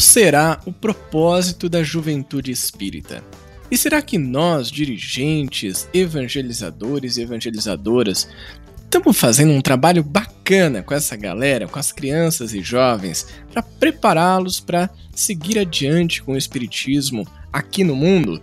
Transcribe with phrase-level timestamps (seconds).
[0.00, 3.22] será o propósito da juventude espírita?
[3.70, 8.26] E será que nós, dirigentes, evangelizadores e evangelizadoras,
[8.82, 14.58] estamos fazendo um trabalho bacana com essa galera, com as crianças e jovens, para prepará-los
[14.58, 18.42] para seguir adiante com o Espiritismo aqui no mundo?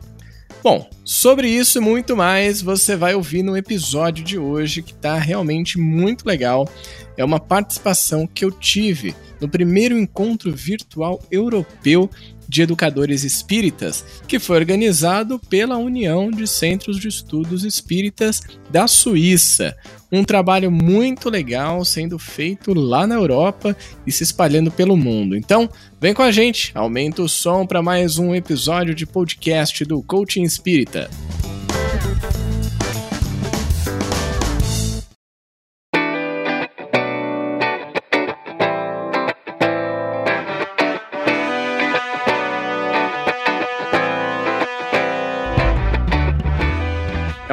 [0.63, 5.17] Bom, sobre isso e muito mais você vai ouvir no episódio de hoje que está
[5.17, 6.67] realmente muito legal.
[7.15, 12.09] É uma participação que eu tive no primeiro encontro virtual europeu
[12.47, 19.75] de Educadores Espíritas, que foi organizado pela União de Centros de Estudos Espíritas da Suíça.
[20.11, 23.75] Um trabalho muito legal sendo feito lá na Europa
[24.05, 25.35] e se espalhando pelo mundo.
[25.35, 30.01] Então, vem com a gente, aumenta o som para mais um episódio de podcast do
[30.01, 31.09] Coaching Espírita.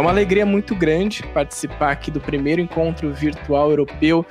[0.05, 4.27] Uma alegria muito grande participar aqui do primeiro encontro virtual europeu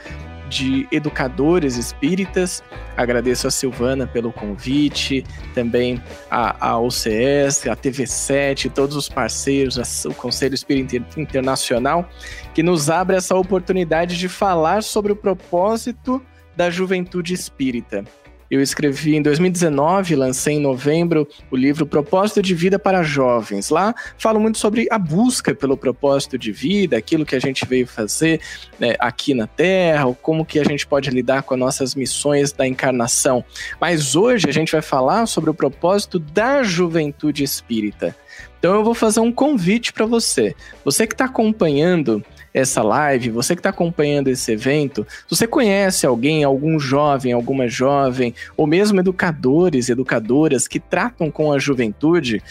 [0.47, 2.63] de educadores espíritas.
[2.95, 5.99] Agradeço a Silvana pelo convite, também
[6.29, 12.07] a, a OCS, a TV7, todos os parceiros, a, o Conselho Espírita Internacional,
[12.53, 16.23] que nos abre essa oportunidade de falar sobre o propósito
[16.55, 18.05] da juventude espírita.
[18.49, 23.69] Eu escrevi em 2019, lancei em novembro o livro Propósito de Vida para Jovens.
[23.69, 27.87] Lá falo muito sobre a busca pelo propósito de vida, aquilo que a gente veio
[27.87, 28.41] fazer
[28.79, 32.51] né, aqui na Terra, ou como que a gente pode lidar com as nossas missões
[32.51, 33.43] da encarnação.
[33.79, 38.15] Mas hoje a gente vai falar sobre o propósito da juventude espírita.
[38.63, 40.55] Então eu vou fazer um convite para você.
[40.85, 46.45] Você que está acompanhando essa live, você que está acompanhando esse evento, você conhece alguém,
[46.45, 52.41] algum jovem, alguma jovem, ou mesmo educadores, educadoras que tratam com a juventude,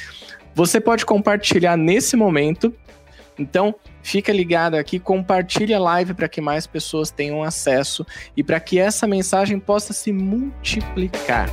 [0.54, 2.74] você pode compartilhar nesse momento.
[3.38, 8.04] Então, fica ligado aqui, compartilhe a live para que mais pessoas tenham acesso
[8.36, 11.48] e para que essa mensagem possa se multiplicar.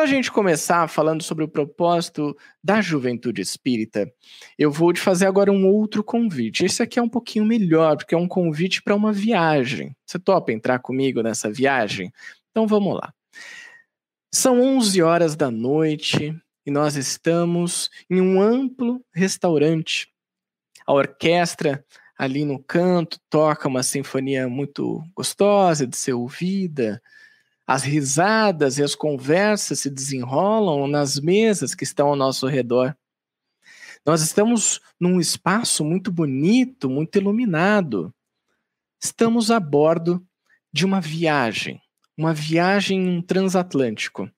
[0.00, 2.34] Para a gente começar falando sobre o propósito
[2.64, 4.10] da juventude espírita,
[4.58, 6.64] eu vou te fazer agora um outro convite.
[6.64, 9.94] Esse aqui é um pouquinho melhor, porque é um convite para uma viagem.
[10.06, 12.10] Você topa entrar comigo nessa viagem?
[12.50, 13.12] Então vamos lá.
[14.34, 16.34] São 11 horas da noite
[16.64, 20.08] e nós estamos em um amplo restaurante.
[20.86, 21.84] A orquestra
[22.16, 27.02] ali no canto toca uma sinfonia muito gostosa de ser ouvida
[27.70, 32.96] as risadas e as conversas se desenrolam nas mesas que estão ao nosso redor.
[34.04, 38.12] Nós estamos num espaço muito bonito, muito iluminado.
[39.00, 40.20] Estamos a bordo
[40.72, 41.80] de uma viagem,
[42.18, 44.28] uma viagem transatlântico.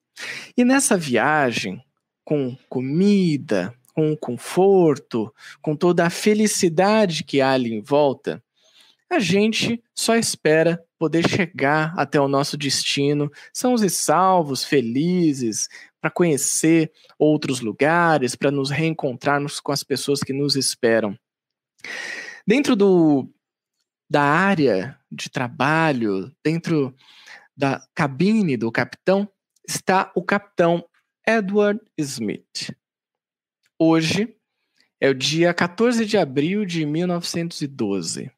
[0.55, 1.83] E nessa viagem,
[2.23, 8.43] com comida, com conforto, com toda a felicidade que há ali em volta,
[9.09, 15.67] a gente só espera poder chegar até o nosso destino, são os salvos, felizes,
[15.99, 21.19] para conhecer outros lugares, para nos reencontrarmos com as pessoas que nos esperam.
[22.47, 23.29] Dentro do,
[24.09, 26.95] da área de trabalho, dentro
[27.55, 29.29] da cabine do capitão,
[29.67, 30.85] está o capitão
[31.27, 32.73] Edward Smith.
[33.77, 34.37] Hoje
[35.01, 38.31] é o dia 14 de abril de 1912.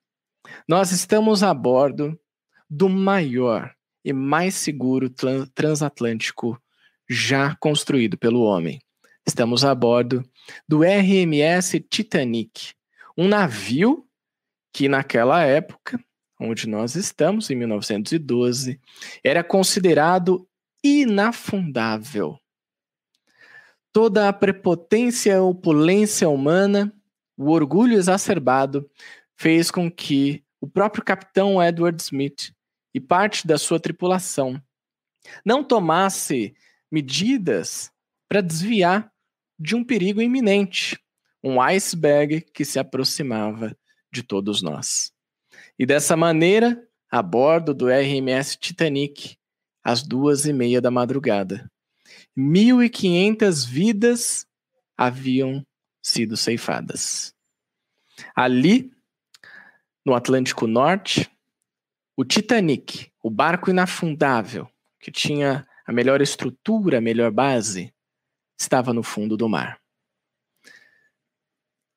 [0.68, 2.20] Nós estamos a bordo
[2.76, 5.10] do maior e mais seguro
[5.54, 6.62] transatlântico
[7.10, 8.82] já construído pelo homem.
[9.26, 10.22] Estamos a bordo
[10.68, 12.74] do RMS Titanic,
[13.18, 14.06] um navio
[14.74, 15.98] que naquela época,
[16.38, 18.78] onde nós estamos, em 1912,
[19.24, 20.46] era considerado
[20.84, 22.38] inafundável.
[23.94, 26.94] Toda a prepotência e opulência humana,
[27.38, 28.90] o orgulho exacerbado,
[29.38, 32.55] fez com que o próprio capitão Edward Smith
[32.96, 34.62] e parte da sua tripulação
[35.44, 36.56] não tomasse
[36.90, 37.92] medidas
[38.30, 39.12] para desviar
[39.60, 40.98] de um perigo iminente,
[41.44, 43.78] um iceberg que se aproximava
[44.10, 45.12] de todos nós.
[45.78, 46.82] E dessa maneira,
[47.12, 49.36] a bordo do RMS Titanic,
[49.84, 51.70] às duas e meia da madrugada,
[52.38, 54.48] 1.500 vidas
[54.96, 55.66] haviam
[56.02, 57.36] sido ceifadas.
[58.34, 58.90] Ali,
[60.06, 61.30] no Atlântico Norte,
[62.18, 64.70] o Titanic, o barco inafundável,
[65.00, 67.94] que tinha a melhor estrutura, a melhor base,
[68.60, 69.80] estava no fundo do mar.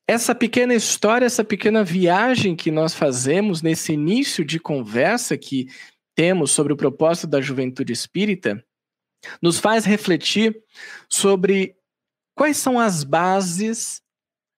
[0.06, 5.68] essa pequena história, essa pequena viagem que nós fazemos nesse início de conversa que
[6.14, 8.64] temos sobre o propósito da juventude espírita,
[9.42, 10.58] nos faz refletir
[11.10, 11.76] sobre
[12.34, 14.02] quais são as bases,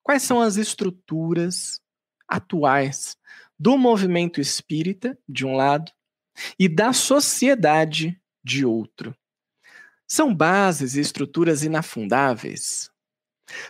[0.05, 1.81] quais são as estruturas
[2.29, 3.17] atuais
[3.61, 5.93] do movimento espírita, de um lado,
[6.59, 9.15] e da sociedade, de outro.
[10.09, 12.91] São bases e estruturas inafundáveis.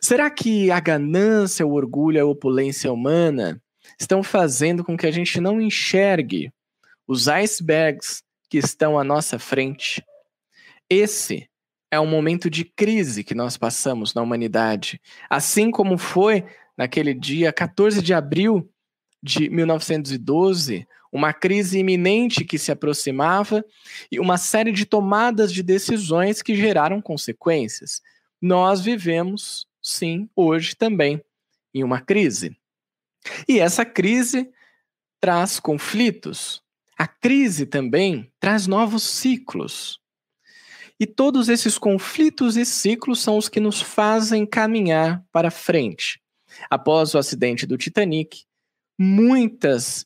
[0.00, 3.60] Será que a ganância, o orgulho, a opulência humana
[3.98, 6.52] estão fazendo com que a gente não enxergue
[7.04, 10.04] os icebergs que estão à nossa frente?
[10.88, 11.50] Esse
[11.90, 16.46] é um momento de crise que nós passamos na humanidade, assim como foi
[16.76, 18.70] naquele dia 14 de abril
[19.22, 23.64] de 1912, uma crise iminente que se aproximava
[24.10, 28.00] e uma série de tomadas de decisões que geraram consequências.
[28.40, 31.22] Nós vivemos, sim, hoje também,
[31.74, 32.56] em uma crise.
[33.48, 34.48] E essa crise
[35.20, 36.62] traz conflitos.
[36.96, 40.00] A crise também traz novos ciclos.
[40.98, 46.20] E todos esses conflitos e ciclos são os que nos fazem caminhar para frente.
[46.68, 48.44] Após o acidente do Titanic,
[49.02, 50.04] muitas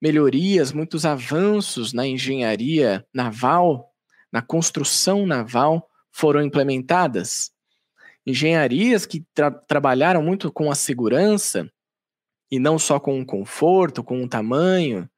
[0.00, 3.92] melhorias, muitos avanços na engenharia naval,
[4.32, 7.50] na construção naval foram implementadas.
[8.24, 11.68] Engenharias que tra trabalharam muito com a segurança
[12.48, 15.10] e não só com o conforto, com o tamanho,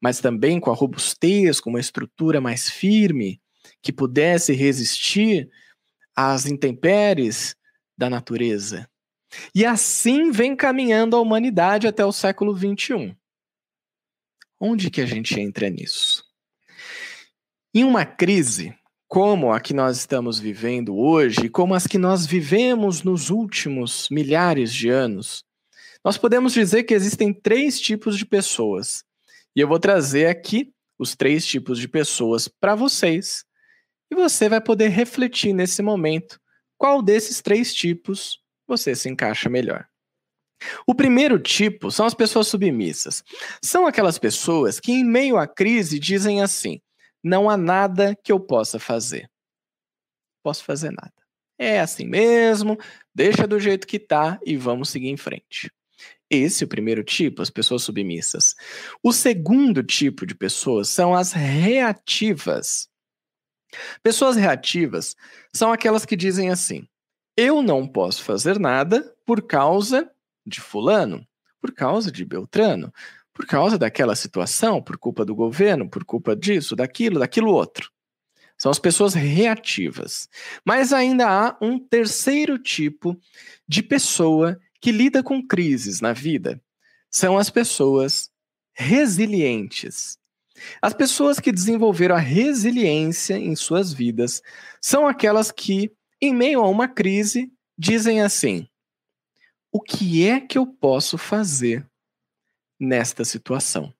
[0.00, 3.42] mas também com a robustez, com uma estrutura mais firme
[3.82, 5.50] que pudesse resistir
[6.14, 7.56] às intempéries
[7.98, 8.88] da natureza.
[9.54, 13.16] E assim vem caminhando a humanidade até o século XXI.
[14.60, 16.24] Onde que a gente entra nisso?
[17.74, 18.74] Em uma crise
[19.08, 24.72] como a que nós estamos vivendo hoje, como as que nós vivemos nos últimos milhares
[24.72, 25.44] de anos,
[26.04, 29.04] nós podemos dizer que existem três tipos de pessoas.
[29.54, 33.44] E eu vou trazer aqui os três tipos de pessoas para vocês.
[34.10, 36.40] E você vai poder refletir nesse momento
[36.78, 39.86] qual desses três tipos você se encaixa melhor.
[40.86, 43.24] O primeiro tipo são as pessoas submissas.
[43.62, 46.80] São aquelas pessoas que, em meio à crise, dizem assim:
[47.22, 49.28] não há nada que eu possa fazer.
[50.42, 51.12] Posso fazer nada.
[51.58, 52.76] É assim mesmo,
[53.14, 55.70] deixa do jeito que tá e vamos seguir em frente.
[56.28, 58.54] Esse é o primeiro tipo, as pessoas submissas.
[59.02, 62.88] O segundo tipo de pessoas são as reativas.
[64.02, 65.14] Pessoas reativas
[65.54, 66.88] são aquelas que dizem assim:
[67.42, 70.10] eu não posso fazer nada por causa
[70.46, 71.26] de Fulano,
[71.60, 72.92] por causa de Beltrano,
[73.32, 77.90] por causa daquela situação, por culpa do governo, por culpa disso, daquilo, daquilo outro.
[78.56, 80.28] São as pessoas reativas.
[80.64, 83.18] Mas ainda há um terceiro tipo
[83.66, 86.62] de pessoa que lida com crises na vida.
[87.10, 88.30] São as pessoas
[88.72, 90.16] resilientes.
[90.80, 94.40] As pessoas que desenvolveram a resiliência em suas vidas
[94.80, 95.92] são aquelas que,
[96.22, 98.68] em meio a uma crise, dizem assim:
[99.72, 101.84] o que é que eu posso fazer
[102.78, 103.92] nesta situação?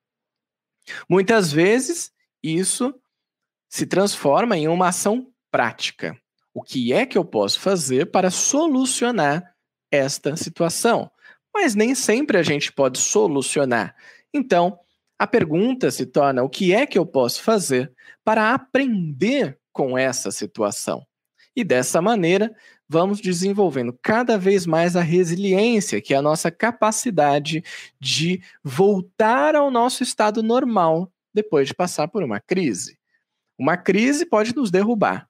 [1.08, 2.94] Muitas vezes, isso
[3.69, 6.16] se transforma em uma ação prática.
[6.54, 9.54] O que é que eu posso fazer para solucionar
[9.90, 11.10] esta situação?
[11.52, 13.97] Mas nem sempre a gente pode solucionar.
[14.32, 14.78] Então,
[15.18, 17.92] a pergunta se torna: o que é que eu posso fazer
[18.25, 21.06] para aprender com essa situação?
[21.54, 22.54] E dessa maneira,
[22.88, 27.62] vamos desenvolvendo cada vez mais a resiliência, que é a nossa capacidade
[28.00, 32.99] de voltar ao nosso estado normal depois de passar por uma crise.
[33.59, 35.28] Uma crise pode nos derrubar.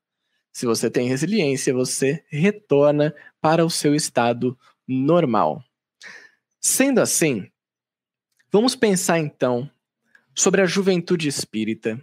[0.52, 5.62] Se você tem resiliência, você retorna para o seu estado normal.
[6.60, 7.50] Sendo assim,
[8.50, 9.68] vamos pensar então
[10.34, 12.00] sobre a juventude espírita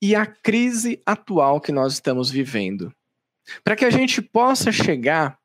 [0.00, 2.92] e a crise atual que nós estamos vivendo
[3.62, 5.38] para que a gente possa chegar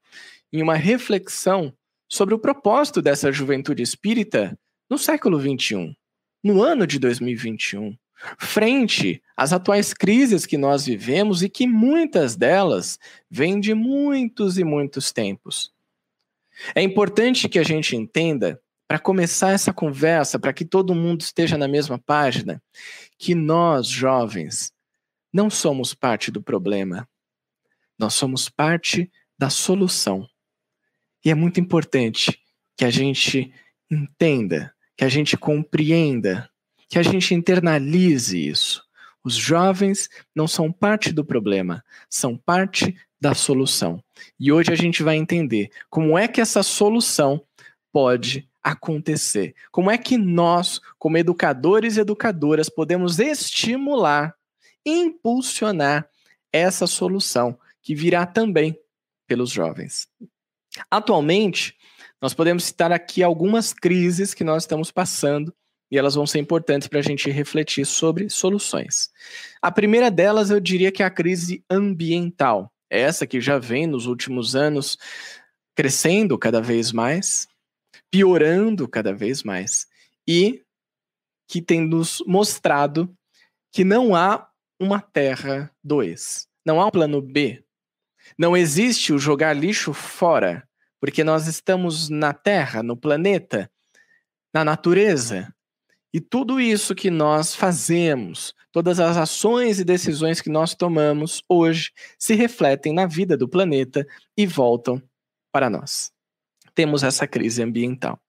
[0.51, 1.73] em uma reflexão
[2.07, 4.57] sobre o propósito dessa juventude espírita
[4.89, 5.95] no século XXI,
[6.43, 7.97] no ano de 2021,
[8.39, 12.97] frente às atuais crises que nós vivemos e que muitas delas
[13.29, 15.71] vêm de muitos e muitos tempos.
[16.73, 21.57] É importante que a gente entenda, para começar essa conversa, para que todo mundo esteja
[21.57, 22.63] na mesma página,
[23.17, 24.71] que nós, jovens,
[25.31, 27.07] não somos parte do problema.
[27.97, 30.27] Nós somos parte da solução.
[31.23, 32.39] E é muito importante
[32.75, 33.51] que a gente
[33.89, 36.49] entenda, que a gente compreenda,
[36.89, 38.83] que a gente internalize isso.
[39.23, 44.01] Os jovens não são parte do problema, são parte da solução.
[44.39, 47.43] E hoje a gente vai entender como é que essa solução
[47.91, 49.55] pode acontecer?
[49.71, 54.35] Como é que nós, como educadores e educadoras, podemos estimular,
[54.85, 56.07] impulsionar
[56.51, 58.77] essa solução que virá também
[59.25, 60.09] pelos jovens?
[60.91, 61.73] Atualmente,
[62.21, 65.55] nós podemos citar aqui algumas crises que nós estamos passando
[65.89, 69.09] e elas vão ser importantes para a gente refletir sobre soluções.
[69.61, 72.69] A primeira delas, eu diria que é a crise ambiental.
[72.89, 74.97] Essa que já vem nos últimos anos
[75.73, 77.47] crescendo cada vez mais,
[78.11, 79.87] piorando cada vez mais
[80.27, 80.61] e
[81.47, 83.15] que tem nos mostrado
[83.71, 84.45] que não há
[84.77, 87.63] uma Terra 2, não há um plano B.
[88.37, 90.67] Não existe o jogar lixo fora,
[90.99, 93.69] porque nós estamos na Terra, no planeta,
[94.53, 95.53] na natureza.
[96.13, 101.91] E tudo isso que nós fazemos, todas as ações e decisões que nós tomamos hoje,
[102.17, 105.01] se refletem na vida do planeta e voltam
[105.51, 106.11] para nós
[106.77, 108.21] temos essa crise ambiental.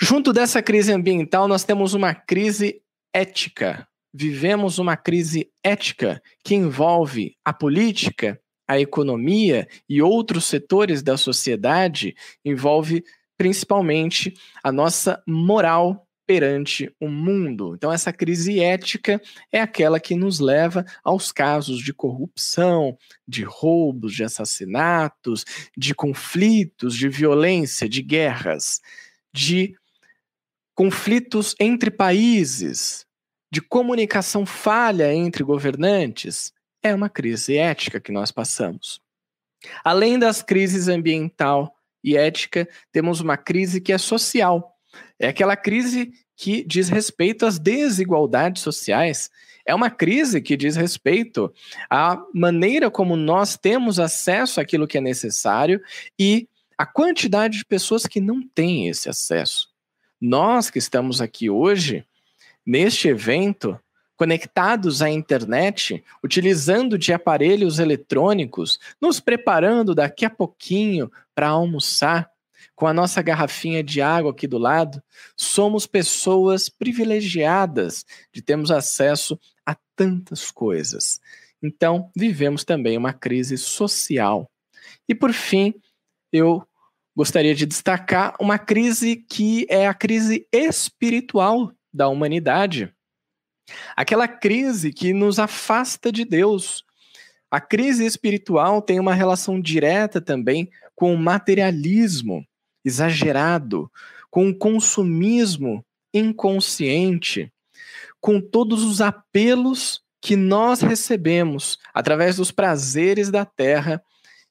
[0.00, 2.80] Junto dessa crise ambiental, nós temos uma crise
[3.12, 3.86] ética.
[4.14, 12.14] Vivemos uma crise ética que envolve a política, a economia e outros setores da sociedade,
[12.44, 13.04] envolve
[13.36, 17.74] principalmente a nossa moral perante o mundo.
[17.74, 24.14] Então, essa crise ética é aquela que nos leva aos casos de corrupção, de roubos,
[24.14, 25.44] de assassinatos,
[25.76, 28.80] de conflitos, de violência, de guerras,
[29.34, 29.74] de
[30.74, 33.04] conflitos entre países,
[33.50, 36.52] de comunicação falha entre governantes.
[36.82, 39.00] É uma crise ética que nós passamos.
[39.84, 44.72] Além das crises ambiental e ética, temos uma crise que é social
[45.18, 49.30] é aquela crise que diz respeito às desigualdades sociais.
[49.64, 51.52] É uma crise que diz respeito
[51.88, 55.80] à maneira como nós temos acesso àquilo que é necessário
[56.18, 59.68] e a quantidade de pessoas que não têm esse acesso.
[60.20, 62.04] Nós que estamos aqui hoje,
[62.66, 63.78] neste evento,
[64.22, 72.30] conectados à internet, utilizando de aparelhos eletrônicos, nos preparando daqui a pouquinho para almoçar,
[72.76, 75.02] com a nossa garrafinha de água aqui do lado,
[75.36, 79.36] somos pessoas privilegiadas de termos acesso
[79.66, 81.20] a tantas coisas.
[81.60, 84.48] Então, vivemos também uma crise social.
[85.08, 85.74] E por fim,
[86.32, 86.64] eu
[87.16, 92.94] gostaria de destacar uma crise que é a crise espiritual da humanidade.
[93.96, 96.84] Aquela crise que nos afasta de Deus.
[97.50, 102.46] A crise espiritual tem uma relação direta também com o materialismo
[102.84, 103.90] exagerado,
[104.30, 107.52] com o consumismo inconsciente,
[108.20, 114.02] com todos os apelos que nós recebemos através dos prazeres da terra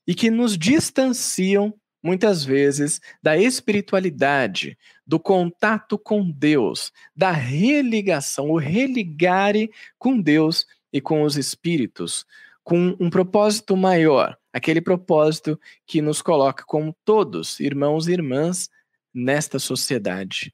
[0.05, 4.77] e que nos distanciam muitas vezes da espiritualidade,
[5.11, 12.25] do contato com Deus, da religação, o religare com Deus e com os espíritos,
[12.63, 18.69] com um propósito maior, aquele propósito que nos coloca como todos irmãos e irmãs
[19.13, 20.53] nesta sociedade.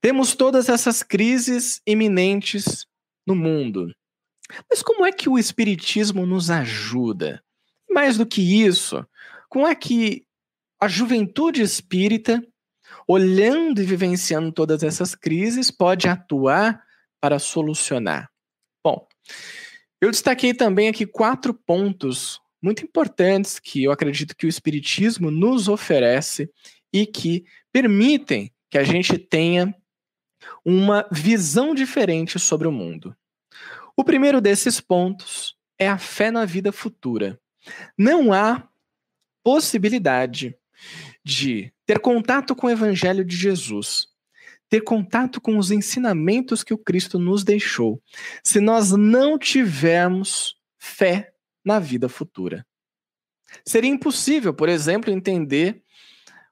[0.00, 2.86] Temos todas essas crises iminentes
[3.26, 3.92] no mundo.
[4.70, 7.42] Mas como é que o Espiritismo nos ajuda?
[7.90, 9.04] Mais do que isso,
[9.48, 10.24] como é que
[10.78, 12.40] a juventude espírita,
[13.06, 16.82] olhando e vivenciando todas essas crises, pode atuar
[17.20, 18.30] para solucionar?
[18.82, 19.06] Bom,
[20.00, 25.68] eu destaquei também aqui quatro pontos muito importantes que eu acredito que o Espiritismo nos
[25.68, 26.50] oferece
[26.92, 29.74] e que permitem que a gente tenha
[30.64, 33.14] uma visão diferente sobre o mundo.
[33.96, 37.38] O primeiro desses pontos é a fé na vida futura.
[37.96, 38.68] Não há
[39.42, 40.56] possibilidade
[41.24, 44.08] de ter contato com o Evangelho de Jesus,
[44.68, 48.02] ter contato com os ensinamentos que o Cristo nos deixou,
[48.42, 51.32] se nós não tivermos fé
[51.64, 52.66] na vida futura.
[53.64, 55.82] Seria impossível, por exemplo, entender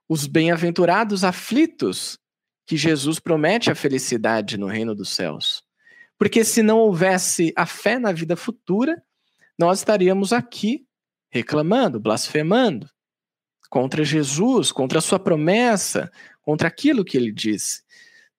[0.09, 2.19] os bem-aventurados aflitos
[2.67, 5.63] que Jesus promete a felicidade no reino dos céus.
[6.17, 9.03] Porque se não houvesse a fé na vida futura,
[9.59, 10.87] nós estaríamos aqui
[11.31, 12.89] reclamando, blasfemando
[13.73, 16.13] contra Jesus, contra a sua promessa,
[16.43, 17.83] contra aquilo que ele disse.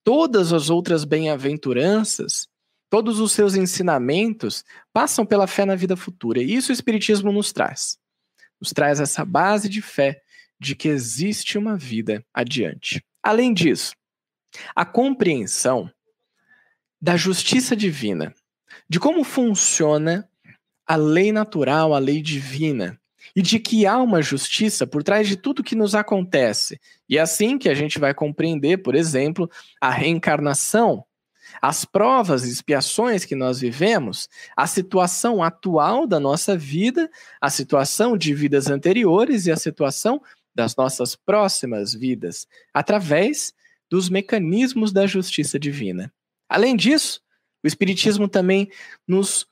[0.03, 2.47] Todas as outras bem-aventuranças
[2.93, 4.63] Todos os seus ensinamentos
[4.93, 6.43] passam pela fé na vida futura.
[6.43, 7.97] E isso o Espiritismo nos traz.
[8.61, 10.21] Nos traz essa base de fé
[10.59, 13.03] de que existe uma vida adiante.
[13.23, 13.95] Além disso,
[14.75, 15.91] a compreensão
[17.01, 18.31] da justiça divina,
[18.87, 20.29] de como funciona
[20.85, 23.01] a lei natural, a lei divina,
[23.35, 26.79] e de que há uma justiça por trás de tudo que nos acontece.
[27.09, 29.49] E é assim que a gente vai compreender, por exemplo,
[29.81, 31.03] a reencarnação,
[31.61, 37.09] as provas e expiações que nós vivemos, a situação atual da nossa vida,
[37.41, 40.21] a situação de vidas anteriores e a situação
[40.55, 43.53] das nossas próximas vidas, através
[43.89, 46.13] dos mecanismos da justiça divina.
[46.47, 47.21] Além disso,
[47.63, 48.69] o Espiritismo também
[49.07, 49.47] nos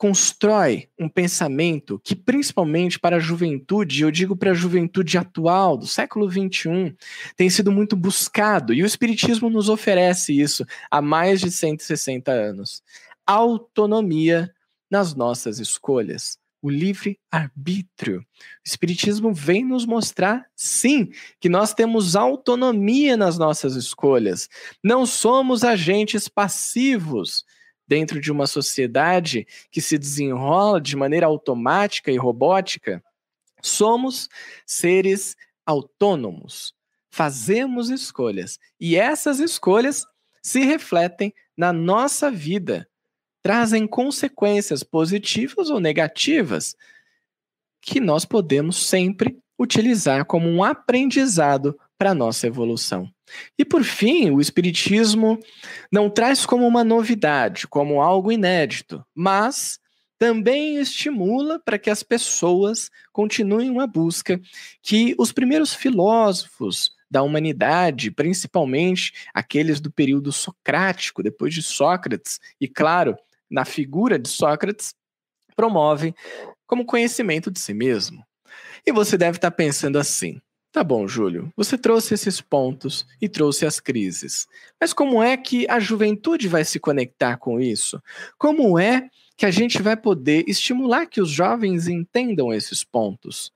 [0.00, 5.86] constrói um pensamento que, principalmente para a juventude, eu digo para a juventude atual, do
[5.86, 6.96] século XXI,
[7.36, 12.82] tem sido muito buscado, e o Espiritismo nos oferece isso há mais de 160 anos:
[13.26, 14.50] autonomia
[14.90, 16.38] nas nossas escolhas.
[16.62, 18.20] O livre arbítrio.
[18.20, 18.24] O
[18.64, 24.48] Espiritismo vem nos mostrar, sim, que nós temos autonomia nas nossas escolhas.
[24.82, 27.44] Não somos agentes passivos
[27.90, 33.02] dentro de uma sociedade que se desenrola de maneira automática e robótica,
[33.60, 34.28] somos
[34.64, 36.72] seres autônomos.
[37.10, 40.06] Fazemos escolhas e essas escolhas
[40.40, 42.88] se refletem na nossa vida,
[43.42, 46.76] trazem consequências positivas ou negativas
[47.82, 53.12] que nós podemos sempre utilizar como um aprendizado para a nossa evolução.
[53.58, 55.38] E por fim, o Espiritismo
[55.90, 59.78] não traz como uma novidade, como algo inédito, mas
[60.18, 64.38] também estimula para que as pessoas continuem uma busca
[64.82, 72.68] que os primeiros filósofos da humanidade, principalmente aqueles do período socrático, depois de Sócrates, e
[72.68, 73.16] claro,
[73.50, 74.94] na figura de Sócrates,
[75.56, 76.14] promovem
[76.66, 78.24] como conhecimento de si mesmo.
[78.86, 80.40] E você deve estar pensando assim:
[80.72, 84.46] Tá bom, Júlio, você trouxe esses pontos e trouxe as crises.
[84.80, 88.00] Mas como é que a juventude vai se conectar com isso?
[88.38, 93.52] Como é que a gente vai poder estimular que os jovens entendam esses pontos?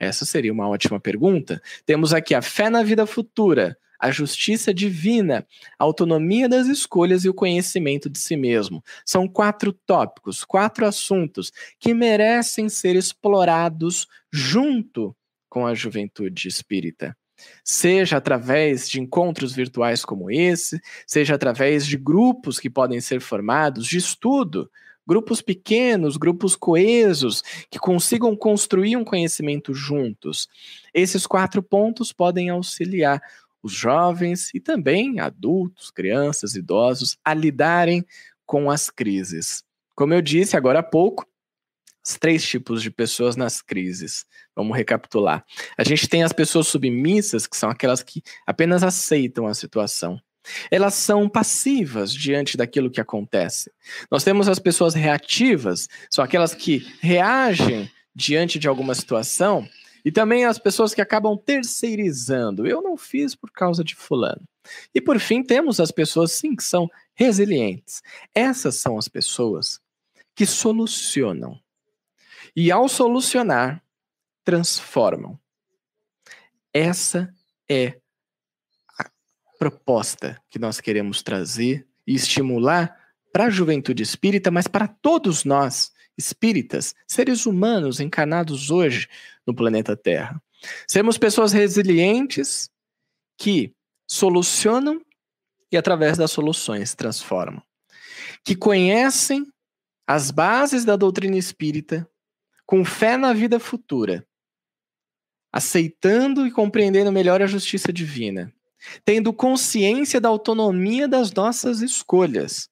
[0.00, 1.62] Essa seria uma ótima pergunta.
[1.86, 5.46] Temos aqui a fé na vida futura, a justiça divina,
[5.78, 8.82] a autonomia das escolhas e o conhecimento de si mesmo.
[9.06, 15.14] São quatro tópicos, quatro assuntos que merecem ser explorados junto
[15.52, 17.14] com a juventude espírita.
[17.62, 23.86] Seja através de encontros virtuais como esse, seja através de grupos que podem ser formados,
[23.86, 24.70] de estudo,
[25.06, 30.48] grupos pequenos, grupos coesos, que consigam construir um conhecimento juntos.
[30.94, 33.20] Esses quatro pontos podem auxiliar
[33.62, 38.06] os jovens e também adultos, crianças, idosos a lidarem
[38.46, 39.62] com as crises.
[39.94, 41.26] Como eu disse agora há pouco,
[42.04, 44.24] os três tipos de pessoas nas crises.
[44.54, 45.44] Vamos recapitular.
[45.78, 50.20] A gente tem as pessoas submissas, que são aquelas que apenas aceitam a situação.
[50.70, 53.70] Elas são passivas diante daquilo que acontece.
[54.10, 59.66] Nós temos as pessoas reativas, são aquelas que reagem diante de alguma situação,
[60.04, 62.66] e também as pessoas que acabam terceirizando.
[62.66, 64.42] Eu não fiz por causa de fulano.
[64.94, 68.02] E por fim, temos as pessoas sim que são resilientes.
[68.34, 69.80] Essas são as pessoas
[70.34, 71.58] que solucionam
[72.54, 73.82] e ao solucionar,
[74.44, 75.38] transformam.
[76.72, 77.32] Essa
[77.68, 77.98] é
[78.98, 79.10] a
[79.58, 82.98] proposta que nós queremos trazer e estimular
[83.32, 89.08] para a juventude espírita, mas para todos nós, espíritas, seres humanos encarnados hoje
[89.46, 90.40] no planeta Terra.
[90.86, 92.70] Sermos pessoas resilientes
[93.38, 93.74] que
[94.06, 95.00] solucionam
[95.70, 97.62] e, através das soluções, transformam.
[98.44, 99.46] Que conhecem
[100.06, 102.08] as bases da doutrina espírita
[102.72, 104.26] com fé na vida futura,
[105.52, 108.50] aceitando e compreendendo melhor a justiça divina,
[109.04, 112.70] tendo consciência da autonomia das nossas escolhas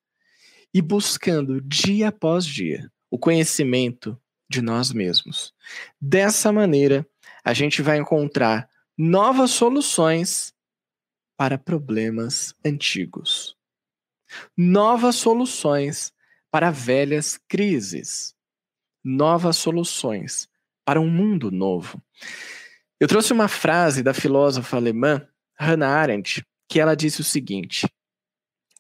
[0.73, 5.53] e buscando dia após dia o conhecimento de nós mesmos.
[6.01, 7.07] Dessa maneira,
[7.45, 10.55] a gente vai encontrar novas soluções
[11.37, 13.55] para problemas antigos,
[14.57, 16.11] novas soluções
[16.51, 18.35] para velhas crises
[19.05, 20.49] novas soluções
[20.85, 22.03] para um mundo novo.
[22.99, 25.27] Eu trouxe uma frase da filósofa alemã
[25.59, 27.87] Hannah Arendt, que ela disse o seguinte: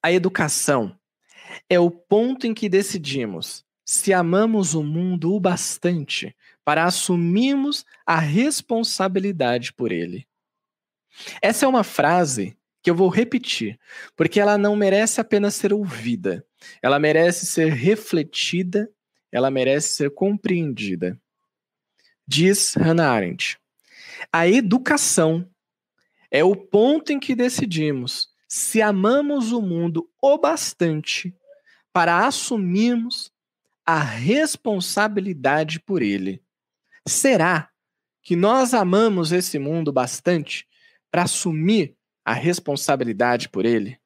[0.02, 0.98] A educação
[1.68, 8.18] é o ponto em que decidimos se amamos o mundo o bastante para assumirmos a
[8.20, 10.28] responsabilidade por ele.
[11.42, 13.78] Essa é uma frase que eu vou repetir,
[14.16, 16.46] porque ela não merece apenas ser ouvida,
[16.80, 18.88] ela merece ser refletida
[19.32, 21.20] ela merece ser compreendida.
[22.26, 23.58] Diz Hannah Arendt:
[24.32, 25.48] a educação
[26.30, 31.34] é o ponto em que decidimos se amamos o mundo o bastante
[31.92, 33.32] para assumirmos
[33.86, 36.42] a responsabilidade por ele.
[37.06, 37.70] Será
[38.22, 40.68] que nós amamos esse mundo bastante
[41.10, 43.98] para assumir a responsabilidade por ele?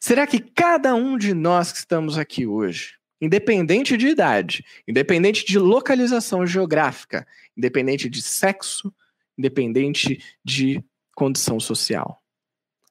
[0.00, 5.58] Será que cada um de nós que estamos aqui hoje, independente de idade, independente de
[5.58, 7.26] localização geográfica,
[7.56, 8.94] independente de sexo,
[9.36, 10.82] independente de
[11.14, 12.22] condição social,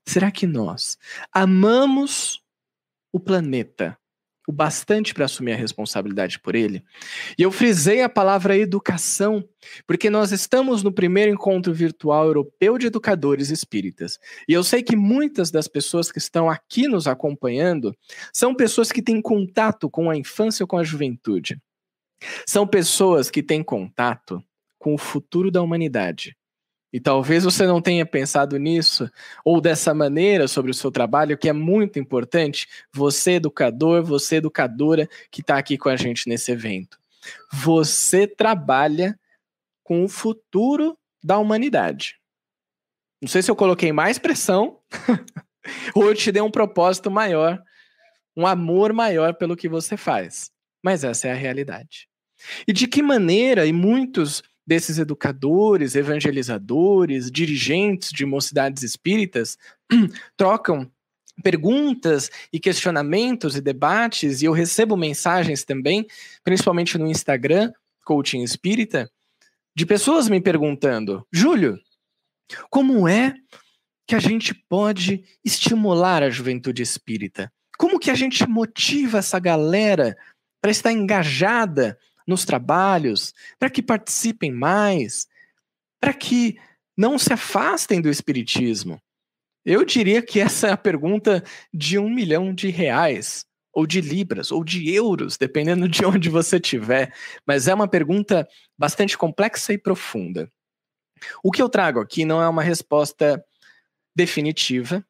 [0.05, 0.97] será que nós
[1.31, 2.41] amamos
[3.11, 3.97] o planeta
[4.47, 6.81] o bastante para assumir a responsabilidade por ele.
[7.37, 9.43] E eu frisei a palavra educação,
[9.85, 14.17] porque nós estamos no primeiro encontro virtual europeu de educadores espíritas.
[14.47, 17.93] E eu sei que muitas das pessoas que estão aqui nos acompanhando
[18.31, 21.61] são pessoas que têm contato com a infância ou com a juventude.
[22.47, 24.41] São pessoas que têm contato
[24.79, 26.36] com o futuro da humanidade.
[26.91, 29.09] E talvez você não tenha pensado nisso
[29.43, 32.67] ou dessa maneira sobre o seu trabalho, que é muito importante.
[32.93, 36.97] Você, educador, você, educadora, que está aqui com a gente nesse evento.
[37.51, 39.19] Você trabalha
[39.83, 42.15] com o futuro da humanidade.
[43.21, 44.79] Não sei se eu coloquei mais pressão
[45.93, 47.61] ou eu te dei um propósito maior,
[48.35, 50.51] um amor maior pelo que você faz.
[50.83, 52.07] Mas essa é a realidade.
[52.67, 59.57] E de que maneira, e muitos desses educadores, evangelizadores, dirigentes de mocidades espíritas
[60.35, 60.91] trocam
[61.41, 66.05] perguntas e questionamentos e debates, e eu recebo mensagens também,
[66.43, 67.71] principalmente no Instagram,
[68.03, 69.09] Coaching Espírita,
[69.75, 71.79] de pessoas me perguntando: Júlio,
[72.69, 73.35] como é
[74.05, 77.51] que a gente pode estimular a juventude espírita?
[77.77, 80.17] Como que a gente motiva essa galera
[80.59, 85.27] para estar engajada nos trabalhos, para que participem mais,
[85.99, 86.59] para que
[86.95, 89.01] não se afastem do Espiritismo?
[89.65, 94.51] Eu diria que essa é a pergunta de um milhão de reais, ou de libras,
[94.51, 97.13] ou de euros, dependendo de onde você estiver,
[97.45, 100.51] mas é uma pergunta bastante complexa e profunda.
[101.43, 103.43] O que eu trago aqui não é uma resposta
[104.15, 105.05] definitiva,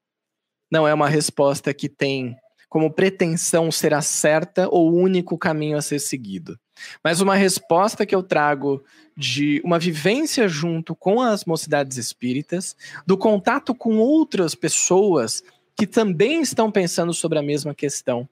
[0.69, 2.35] não é uma resposta que tem
[2.67, 6.59] como pretensão ser a certa ou o único caminho a ser seguido.
[7.03, 8.83] Mas uma resposta que eu trago
[9.15, 15.43] de uma vivência junto com as mocidades espíritas, do contato com outras pessoas
[15.75, 18.27] que também estão pensando sobre a mesma questão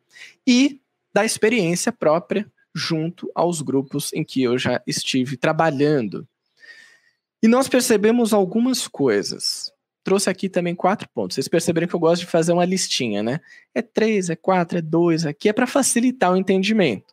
[0.45, 0.79] e
[1.13, 6.27] da experiência própria junto aos grupos em que eu já estive trabalhando.
[7.41, 9.73] E nós percebemos algumas coisas
[10.05, 11.33] trouxe aqui também quatro pontos.
[11.33, 13.41] Vocês perceberam que eu gosto de fazer uma listinha, né?
[13.73, 17.11] É três, é quatro, é dois, aqui é para facilitar o entendimento.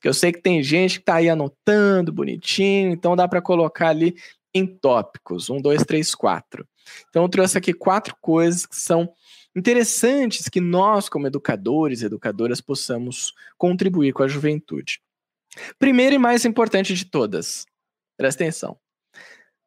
[0.00, 3.88] Porque eu sei que tem gente que está aí anotando bonitinho, então dá para colocar
[3.88, 4.16] ali
[4.54, 5.50] em tópicos.
[5.50, 6.66] Um, dois, três, quatro.
[7.10, 9.12] Então eu trouxe aqui quatro coisas que são
[9.54, 15.02] interessantes que nós, como educadores e educadoras, possamos contribuir com a juventude.
[15.78, 17.66] Primeiro e mais importante de todas,
[18.16, 18.78] presta atenção.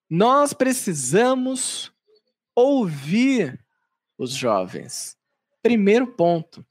[0.09, 1.93] Nós precisamos
[2.55, 3.63] ouvir
[4.17, 5.15] os jovens.
[5.61, 6.65] Primeiro ponto.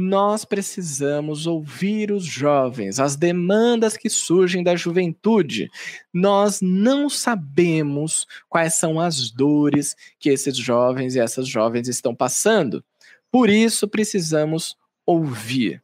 [0.00, 5.68] Nós precisamos ouvir os jovens, as demandas que surgem da juventude.
[6.14, 12.84] Nós não sabemos quais são as dores que esses jovens e essas jovens estão passando.
[13.28, 15.82] Por isso, precisamos ouvir.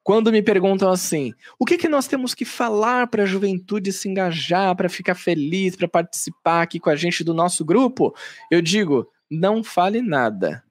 [0.00, 4.08] Quando me perguntam assim, o que, que nós temos que falar para a juventude se
[4.08, 8.14] engajar, para ficar feliz, para participar aqui com a gente do nosso grupo?
[8.48, 10.62] Eu digo, não fale nada.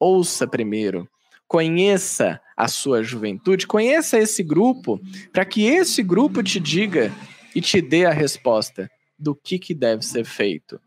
[0.00, 1.06] Ouça primeiro.
[1.48, 5.00] Conheça a sua juventude, conheça esse grupo,
[5.32, 7.10] para que esse grupo te diga
[7.54, 10.80] e te dê a resposta do que, que deve ser feito.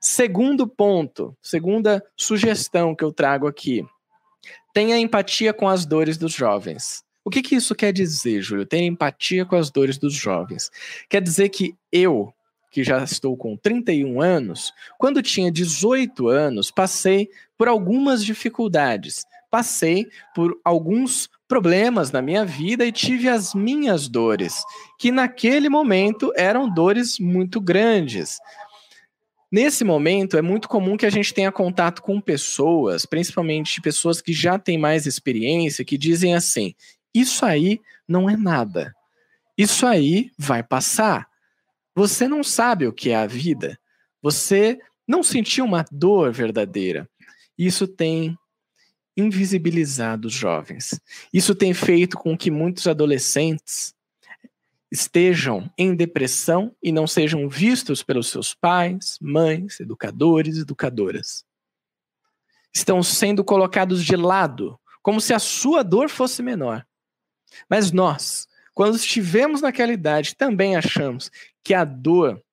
[0.00, 3.84] Segundo ponto, segunda sugestão que eu trago aqui.
[4.72, 7.04] Tenha empatia com as dores dos jovens.
[7.24, 8.64] O que, que isso quer dizer, Júlio?
[8.64, 10.70] Ter empatia com as dores dos jovens.
[11.08, 12.32] Quer dizer que eu,
[12.70, 19.24] que já estou com 31 anos, quando tinha 18 anos, passei por algumas dificuldades,
[19.56, 24.62] passei por alguns problemas na minha vida e tive as minhas dores,
[24.98, 28.36] que naquele momento eram dores muito grandes.
[29.50, 34.34] Nesse momento, é muito comum que a gente tenha contato com pessoas, principalmente pessoas que
[34.34, 36.74] já têm mais experiência, que dizem assim:
[37.14, 38.94] Isso aí não é nada.
[39.56, 41.26] Isso aí vai passar.
[41.94, 43.78] Você não sabe o que é a vida.
[44.20, 47.08] Você não sentiu uma dor verdadeira.
[47.56, 48.36] Isso tem
[49.16, 51.00] invisibilizado os jovens.
[51.32, 53.94] Isso tem feito com que muitos adolescentes
[54.90, 61.44] estejam em depressão e não sejam vistos pelos seus pais, mães, educadores, educadoras.
[62.72, 66.86] Estão sendo colocados de lado, como se a sua dor fosse menor.
[67.68, 71.30] Mas nós, Quando estivemos naquela idade, também achamos
[71.64, 72.44] que a dor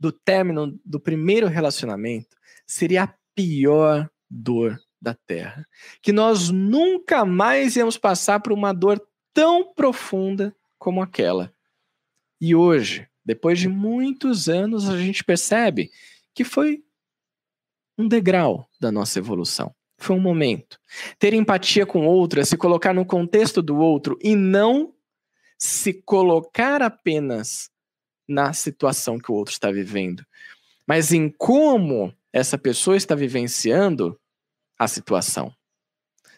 [0.00, 5.66] do término do primeiro relacionamento seria a pior dor da terra.
[6.02, 9.00] Que nós nunca mais íamos passar por uma dor
[9.32, 11.52] tão profunda como aquela.
[12.40, 15.90] E hoje, depois de muitos anos, a gente percebe
[16.34, 16.82] que foi
[17.96, 19.72] um degrau da nossa evolução.
[19.98, 20.80] Foi um momento.
[21.18, 24.92] Ter empatia com o outro é se colocar no contexto do outro e não
[25.58, 27.70] se colocar apenas
[28.28, 30.24] na situação que o outro está vivendo,
[30.86, 34.18] mas em como essa pessoa está vivenciando
[34.78, 35.52] a situação.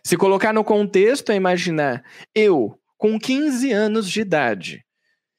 [0.05, 4.87] Se colocar no contexto é imaginar eu, com 15 anos de idade,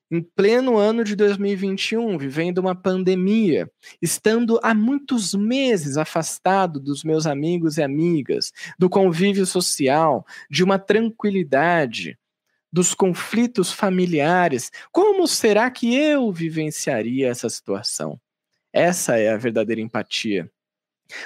[0.10, 3.70] em pleno ano de 2021, vivendo uma pandemia,
[4.02, 10.80] estando há muitos meses afastado dos meus amigos e amigas, do convívio social, de uma
[10.80, 12.18] tranquilidade,
[12.72, 18.20] dos conflitos familiares, como será que eu vivenciaria essa situação?
[18.72, 20.50] Essa é a verdadeira empatia.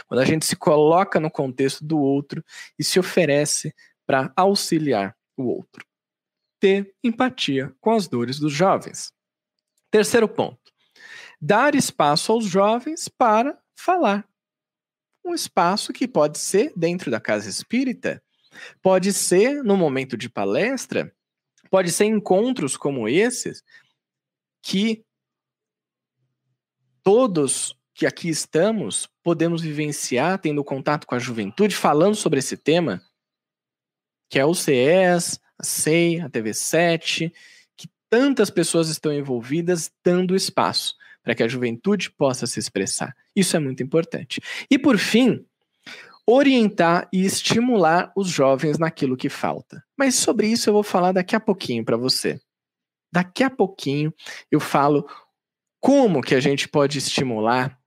[0.08, 2.44] Quando a gente se coloca no contexto do outro
[2.78, 3.74] e se oferece
[4.06, 5.86] para auxiliar o outro
[6.62, 9.12] ter empatia com as dores dos jovens.
[9.90, 10.72] Terceiro ponto:
[11.42, 14.26] dar espaço aos jovens para falar.
[15.26, 18.24] Um espaço que pode ser dentro da casa espírita,
[18.82, 21.14] pode ser no momento de palestra,
[21.70, 23.64] pode ser encontros como esses,
[24.62, 25.04] que
[27.04, 33.00] todos que aqui estamos podemos vivenciar tendo contato com a juventude, falando sobre esse tema,
[34.28, 37.32] que é o CES, a SEI, a TV7,
[37.78, 43.16] que tantas pessoas estão envolvidas dando espaço para que a juventude possa se expressar.
[43.36, 44.42] Isso é muito importante.
[44.68, 45.46] E por fim,
[46.26, 49.84] orientar e estimular os jovens naquilo que falta.
[49.96, 52.42] Mas sobre isso eu vou falar daqui a pouquinho para você.
[53.14, 54.12] Daqui a pouquinho
[54.50, 55.08] eu falo
[55.80, 57.80] como que a gente pode estimular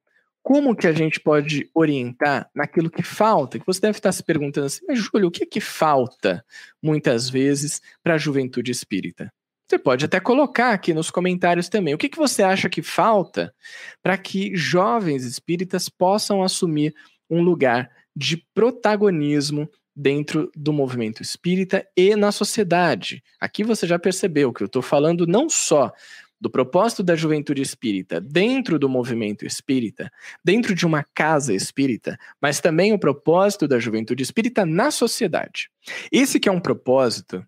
[0.45, 3.59] como que a gente pode orientar naquilo que falta?
[3.59, 6.45] Que você deve estar se perguntando assim, mas Júlio, o que é que falta
[6.83, 9.33] muitas vezes para a juventude espírita?
[9.67, 11.95] Você pode até colocar aqui nos comentários também.
[11.95, 13.55] O que, que você acha que falta
[14.03, 16.95] para que jovens espíritas possam assumir
[17.31, 23.23] um lugar de protagonismo dentro do movimento espírita e na sociedade?
[23.41, 25.91] Aqui você já percebeu que eu estou falando não só
[26.41, 30.11] do propósito da juventude espírita dentro do movimento espírita,
[30.45, 35.71] dentro de uma casa espírita, mas também o propósito da juventude espírita na sociedade.
[36.13, 37.45] Esse que é um propósito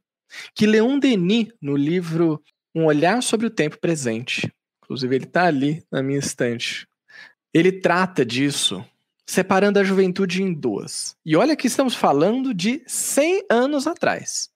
[0.54, 2.42] que Leon Denis, no livro
[2.74, 4.50] Um Olhar sobre o Tempo Presente,
[4.82, 6.86] inclusive ele está ali na minha estante,
[7.52, 8.84] ele trata disso
[9.28, 11.16] separando a juventude em duas.
[11.24, 14.48] E olha que estamos falando de 100 anos atrás.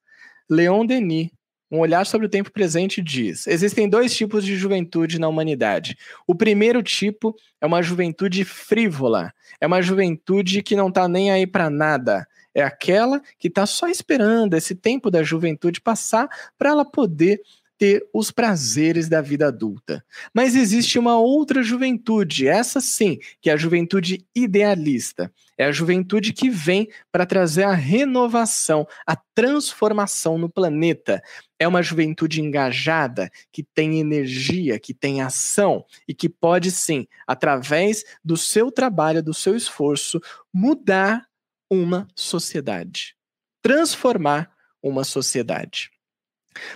[0.49, 1.31] Leon Denis
[1.71, 5.97] um olhar sobre o tempo presente diz: existem dois tipos de juventude na humanidade.
[6.27, 11.47] O primeiro tipo é uma juventude frívola, é uma juventude que não está nem aí
[11.47, 12.27] para nada.
[12.53, 16.29] É aquela que está só esperando esse tempo da juventude passar
[16.59, 17.41] para ela poder
[17.81, 20.05] ter os prazeres da vida adulta.
[20.35, 25.33] Mas existe uma outra juventude, essa sim, que é a juventude idealista.
[25.57, 31.23] É a juventude que vem para trazer a renovação, a transformação no planeta.
[31.61, 38.03] É uma juventude engajada, que tem energia, que tem ação e que pode sim, através
[38.25, 40.21] do seu trabalho, do seu esforço,
[40.53, 41.29] mudar
[41.71, 43.15] uma sociedade,
[43.63, 44.51] transformar
[44.83, 45.91] uma sociedade.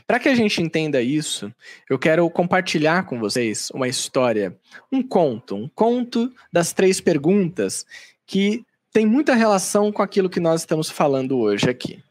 [0.07, 1.53] Para que a gente entenda isso,
[1.91, 4.57] eu quero compartilhar com vocês uma história,
[4.93, 7.85] um conto, um conto das três perguntas
[8.27, 12.03] que tem muita relação com aquilo que nós estamos falando hoje aqui.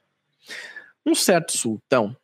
[1.06, 2.16] Um certo sultão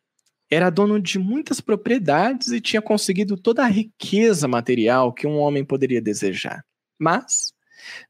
[0.50, 5.64] era dono de muitas propriedades e tinha conseguido toda a riqueza material que um homem
[5.64, 6.64] poderia desejar.
[6.98, 7.52] Mas,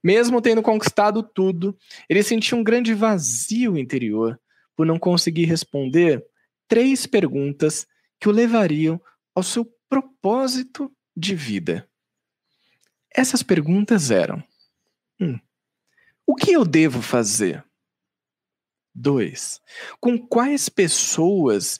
[0.02, 1.76] mesmo tendo conquistado tudo,
[2.08, 4.40] ele sentia um grande vazio interior
[4.74, 6.24] por não conseguir responder
[6.66, 7.86] três perguntas
[8.18, 9.00] que o levariam
[9.34, 11.86] ao seu propósito de vida.
[13.14, 14.42] Essas perguntas eram:
[15.20, 15.38] um,
[16.26, 17.64] O que eu devo fazer?
[18.94, 19.60] 2.
[20.00, 21.78] Com quais pessoas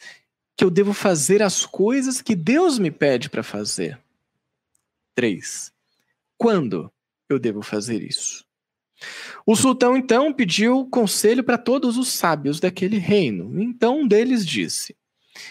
[0.61, 3.99] que eu devo fazer as coisas que Deus me pede para fazer?
[5.15, 5.73] 3.
[6.37, 6.93] Quando
[7.31, 8.45] eu devo fazer isso?
[9.47, 13.59] O sultão então pediu conselho para todos os sábios daquele reino.
[13.59, 14.95] Então um deles disse: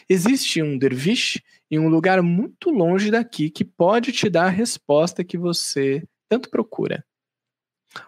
[0.08, 1.42] Existe um derviche
[1.72, 6.52] em um lugar muito longe daqui que pode te dar a resposta que você tanto
[6.52, 7.04] procura.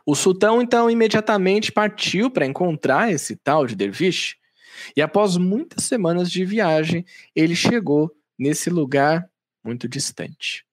[0.06, 4.36] O sultão então imediatamente partiu para encontrar esse tal de derviche.
[4.96, 7.06] E após muitas semanas de viagem,
[7.36, 9.30] ele chegou nesse lugar
[9.64, 10.66] muito distante.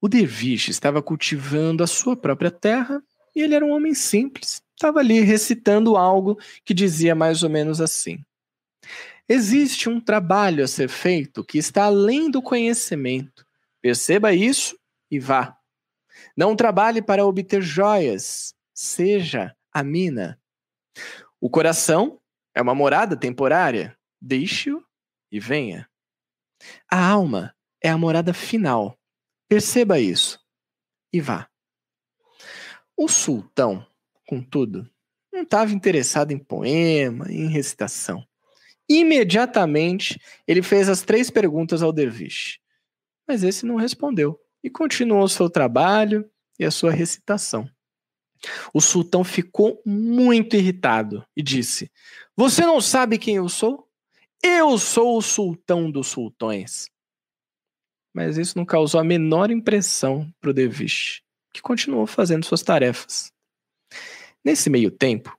[0.00, 3.02] O derviche estava cultivando a sua própria terra
[3.34, 4.62] e ele era um homem simples.
[4.74, 8.24] Estava ali recitando algo que dizia mais ou menos assim:
[9.28, 13.46] Existe um trabalho a ser feito que está além do conhecimento.
[13.80, 14.76] Perceba isso
[15.10, 15.56] e vá.
[16.36, 20.40] Não trabalhe para obter joias, seja a mina.
[21.40, 22.18] O coração
[22.54, 23.96] é uma morada temporária.
[24.20, 24.84] Deixe-o
[25.30, 25.88] e venha.
[26.90, 28.98] A alma é a morada final.
[29.48, 30.38] Perceba isso
[31.12, 31.48] e vá.
[32.96, 33.86] O sultão,
[34.26, 34.88] contudo,
[35.32, 38.24] não estava interessado em poema, em recitação.
[38.88, 42.58] Imediatamente, ele fez as três perguntas ao derviche.
[43.26, 47.68] Mas esse não respondeu e continuou seu trabalho e a sua recitação.
[48.72, 51.90] O sultão ficou muito irritado e disse:
[52.36, 53.88] Você não sabe quem eu sou?
[54.42, 56.88] Eu sou o sultão dos sultões.
[58.12, 61.22] Mas isso não causou a menor impressão para o Devish,
[61.52, 63.32] que continuou fazendo suas tarefas.
[64.44, 65.36] Nesse meio tempo,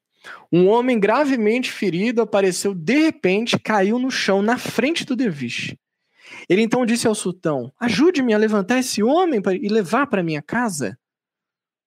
[0.52, 5.76] um homem gravemente ferido apareceu de repente caiu no chão na frente do Devish.
[6.48, 10.98] Ele então disse ao sultão: Ajude-me a levantar esse homem e levar para minha casa.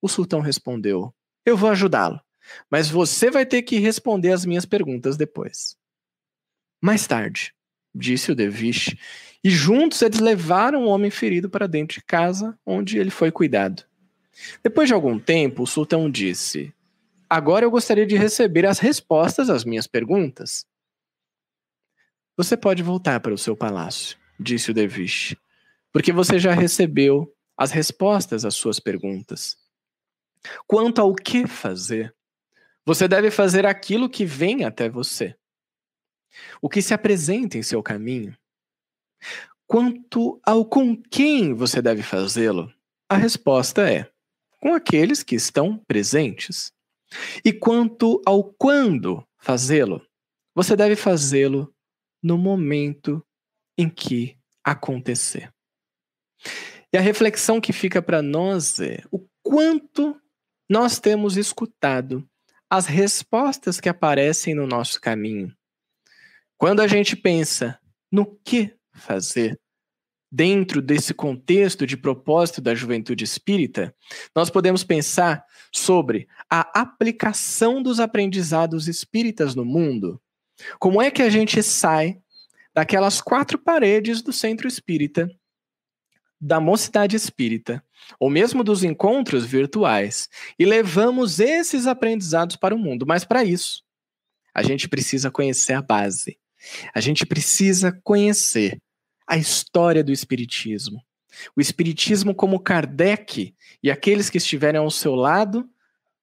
[0.05, 1.15] O sultão respondeu:
[1.47, 2.21] Eu vou ajudá-lo,
[2.71, 5.79] mas você vai ter que responder as minhas perguntas depois.
[6.79, 7.55] Mais tarde,
[7.95, 8.95] disse o Devish,
[9.43, 13.83] e juntos eles levaram o homem ferido para dentro de casa, onde ele foi cuidado.
[14.63, 16.71] Depois de algum tempo, o sultão disse:
[17.27, 20.67] Agora eu gostaria de receber as respostas às minhas perguntas.
[22.37, 25.35] Você pode voltar para o seu palácio, disse o Devish,
[25.91, 29.64] porque você já recebeu as respostas às suas perguntas.
[30.67, 32.15] Quanto ao que fazer,
[32.85, 35.35] você deve fazer aquilo que vem até você,
[36.61, 38.37] o que se apresenta em seu caminho.
[39.67, 42.73] Quanto ao com quem você deve fazê-lo,
[43.09, 44.11] a resposta é:
[44.61, 46.73] com aqueles que estão presentes.
[47.45, 50.05] E quanto ao quando fazê-lo,
[50.55, 51.73] você deve fazê-lo
[52.23, 53.25] no momento
[53.79, 55.53] em que acontecer.
[56.93, 60.21] E a reflexão que fica para nós é o quanto
[60.69, 62.27] nós temos escutado
[62.69, 65.55] as respostas que aparecem no nosso caminho.
[66.57, 67.79] Quando a gente pensa
[68.11, 69.59] no que fazer
[70.31, 73.95] dentro desse contexto de propósito da juventude espírita,
[74.35, 80.21] nós podemos pensar sobre a aplicação dos aprendizados espíritas no mundo.
[80.81, 82.19] Como é que a gente sai
[82.75, 85.29] daquelas quatro paredes do centro espírita
[86.45, 87.83] da mocidade espírita,
[88.21, 90.29] ou mesmo dos encontros virtuais,
[90.59, 93.07] e levamos esses aprendizados para o mundo.
[93.07, 93.83] Mas para isso,
[94.55, 96.39] a gente precisa conhecer a base.
[96.95, 98.79] A gente precisa conhecer
[99.27, 101.03] a história do espiritismo.
[101.57, 105.67] O espiritismo como Kardec e aqueles que estiverem ao seu lado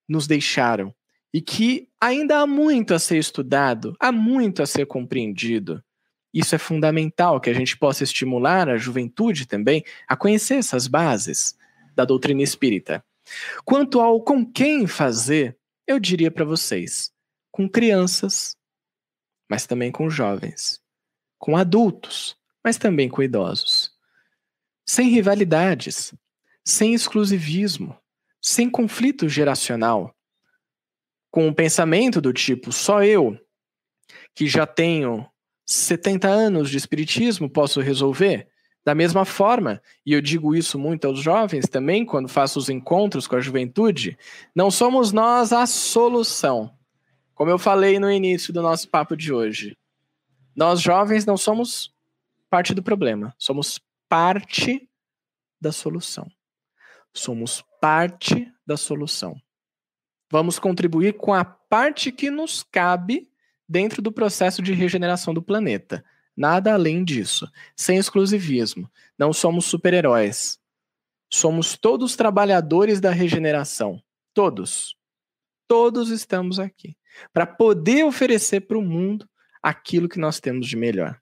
[0.07, 0.93] nos deixaram
[1.33, 5.83] e que ainda há muito a ser estudado, há muito a ser compreendido.
[6.33, 11.57] Isso é fundamental que a gente possa estimular a juventude também a conhecer essas bases
[11.95, 13.03] da doutrina espírita.
[13.65, 17.11] Quanto ao com quem fazer, eu diria para vocês,
[17.51, 18.55] com crianças,
[19.49, 20.81] mas também com jovens,
[21.37, 23.91] com adultos, mas também com idosos.
[24.85, 26.13] Sem rivalidades,
[26.65, 27.97] sem exclusivismo,
[28.41, 30.15] sem conflito geracional,
[31.29, 33.37] com um pensamento do tipo só eu,
[34.35, 35.30] que já tenho
[35.73, 38.47] 70 anos de espiritismo posso resolver?
[38.83, 43.27] Da mesma forma, e eu digo isso muito aos jovens também, quando faço os encontros
[43.27, 44.17] com a juventude,
[44.55, 46.73] não somos nós a solução.
[47.35, 49.77] Como eu falei no início do nosso papo de hoje,
[50.55, 51.93] nós jovens não somos
[52.49, 53.79] parte do problema, somos
[54.09, 54.89] parte
[55.59, 56.27] da solução.
[57.13, 59.39] Somos parte da solução.
[60.29, 63.30] Vamos contribuir com a parte que nos cabe
[63.71, 66.03] dentro do processo de regeneração do planeta.
[66.35, 67.49] Nada além disso.
[67.73, 68.91] Sem exclusivismo.
[69.17, 70.59] Não somos super-heróis.
[71.31, 74.03] Somos todos trabalhadores da regeneração.
[74.33, 74.97] Todos.
[75.69, 76.97] Todos estamos aqui.
[77.31, 79.25] Para poder oferecer para o mundo
[79.63, 81.17] aquilo que nós temos de melhor.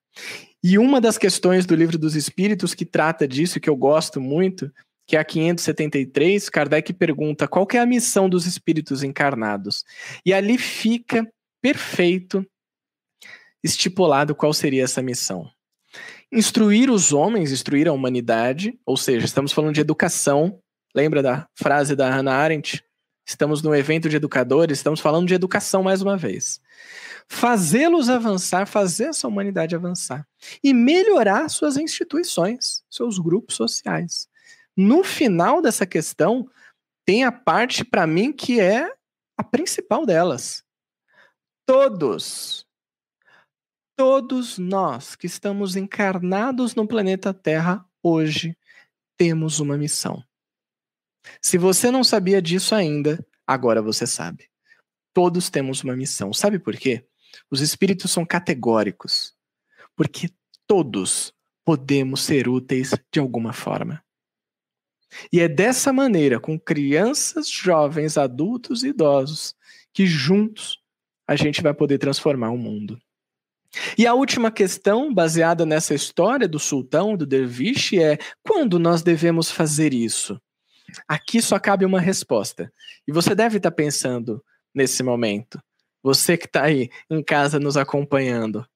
[0.64, 4.72] E uma das questões do Livro dos Espíritos que trata disso, que eu gosto muito,
[5.06, 9.84] que é a 573, Kardec pergunta qual é a missão dos espíritos encarnados.
[10.26, 11.32] E ali fica
[11.62, 12.46] perfeito
[13.64, 15.50] estipulado qual seria essa missão.
[16.32, 20.62] Instruir os homens, instruir a humanidade, ou seja, estamos falando de educação.
[20.96, 22.84] Lembra da frase da Hannah Arendt?
[23.30, 26.60] estamos no evento de educadores, estamos falando de educação mais uma vez.
[27.28, 30.28] Fazê-los avançar, fazer essa humanidade avançar
[30.64, 34.28] e melhorar suas instituições, seus grupos sociais.
[34.76, 36.50] No final dessa questão,
[37.06, 38.92] tem a parte para mim que é
[39.38, 40.64] a principal delas.
[41.72, 42.66] Todos,
[43.96, 48.58] todos nós que estamos encarnados no planeta Terra hoje
[49.16, 50.24] temos uma missão.
[51.40, 54.50] Se você não sabia disso ainda, agora você sabe.
[55.14, 56.34] Todos temos uma missão.
[56.34, 57.08] Sabe por quê?
[57.52, 59.36] Os espíritos são categóricos.
[59.96, 60.32] Porque
[60.66, 61.32] todos
[61.64, 64.04] podemos ser úteis de alguma forma.
[65.32, 69.56] E é dessa maneira, com crianças, jovens, adultos e idosos,
[69.94, 70.79] que juntos
[71.30, 73.00] a gente vai poder transformar o mundo.
[73.96, 79.52] E a última questão, baseada nessa história do sultão, do derviche, é: quando nós devemos
[79.52, 80.42] fazer isso?
[81.08, 82.74] Aqui só cabe uma resposta.
[83.08, 85.62] E você deve estar pensando nesse momento.
[86.02, 88.68] Você que está aí em casa nos acompanhando.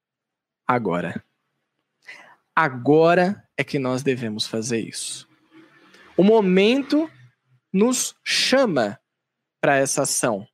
[0.68, 1.26] Agora.
[2.56, 5.28] Agora é que nós devemos fazer isso.
[6.16, 7.10] O momento
[7.74, 9.00] nos chama
[9.60, 10.48] para essa ação.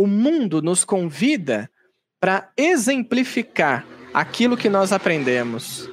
[0.00, 1.70] O mundo nos convida
[2.18, 5.90] para exemplificar aquilo que nós aprendemos,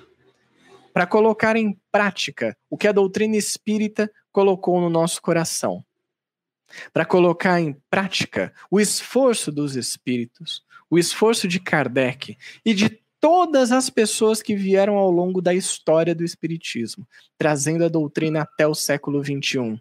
[0.94, 5.84] para colocar em prática o que a doutrina espírita colocou no nosso coração,
[6.94, 13.74] para colocar em prática o esforço dos espíritos, o esforço de Kardec e de todas
[13.74, 17.06] as pessoas que vieram ao longo da história do espiritismo,
[17.38, 19.78] trazendo a doutrina até o século XXI,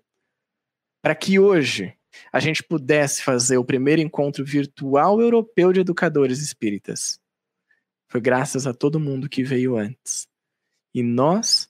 [1.01, 1.97] para que hoje
[2.32, 7.20] a gente pudesse fazer o primeiro encontro virtual europeu de educadores espíritas.
[8.08, 10.28] Foi graças a todo mundo que veio antes.
[10.94, 11.68] E nós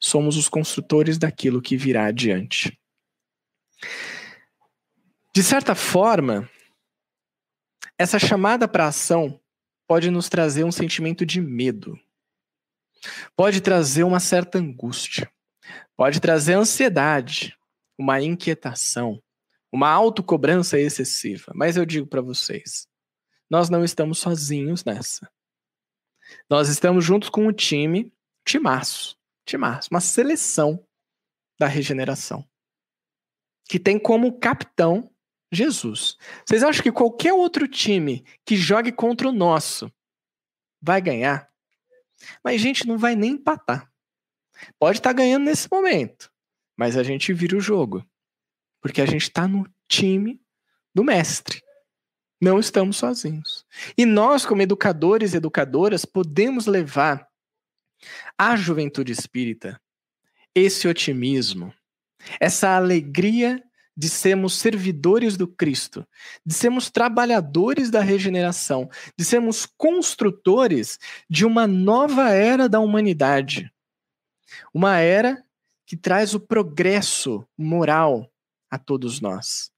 [0.00, 2.78] somos os construtores daquilo que virá adiante.
[5.34, 6.48] De certa forma,
[7.96, 9.40] essa chamada para ação
[9.86, 11.98] pode nos trazer um sentimento de medo,
[13.34, 15.30] pode trazer uma certa angústia,
[15.96, 17.56] pode trazer ansiedade,
[17.98, 19.20] uma inquietação,
[19.72, 21.52] uma autocobrança excessiva.
[21.54, 22.88] Mas eu digo para vocês,
[23.50, 25.30] nós não estamos sozinhos nessa.
[26.48, 28.12] Nós estamos juntos com o time,
[28.44, 29.16] timaço,
[29.46, 30.84] timaço, uma seleção
[31.58, 32.46] da regeneração,
[33.68, 35.10] que tem como capitão
[35.50, 36.16] Jesus.
[36.46, 39.90] Vocês acham que qualquer outro time que jogue contra o nosso
[40.80, 41.50] vai ganhar?
[42.44, 43.90] Mas a gente não vai nem empatar.
[44.78, 46.30] Pode estar tá ganhando nesse momento,
[46.76, 48.04] mas a gente vira o jogo.
[48.80, 50.40] Porque a gente está no time
[50.94, 51.62] do mestre.
[52.40, 53.66] Não estamos sozinhos.
[53.96, 57.28] E nós, como educadores e educadoras, podemos levar
[58.36, 59.80] à juventude espírita
[60.54, 61.74] esse otimismo,
[62.40, 63.62] essa alegria
[63.96, 66.06] de sermos servidores do Cristo,
[66.46, 73.72] de sermos trabalhadores da regeneração, de sermos construtores de uma nova era da humanidade.
[74.72, 75.42] Uma era
[75.84, 78.30] que traz o progresso moral,
[78.70, 79.70] a todos nós.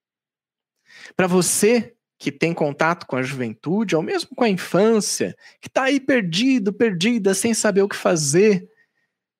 [1.17, 5.85] Para você que tem contato com a juventude, ou mesmo com a infância, que está
[5.85, 8.69] aí perdido, perdida, sem saber o que fazer,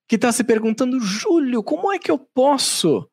[0.09, 3.09] que está se perguntando, Júlio, como é que eu posso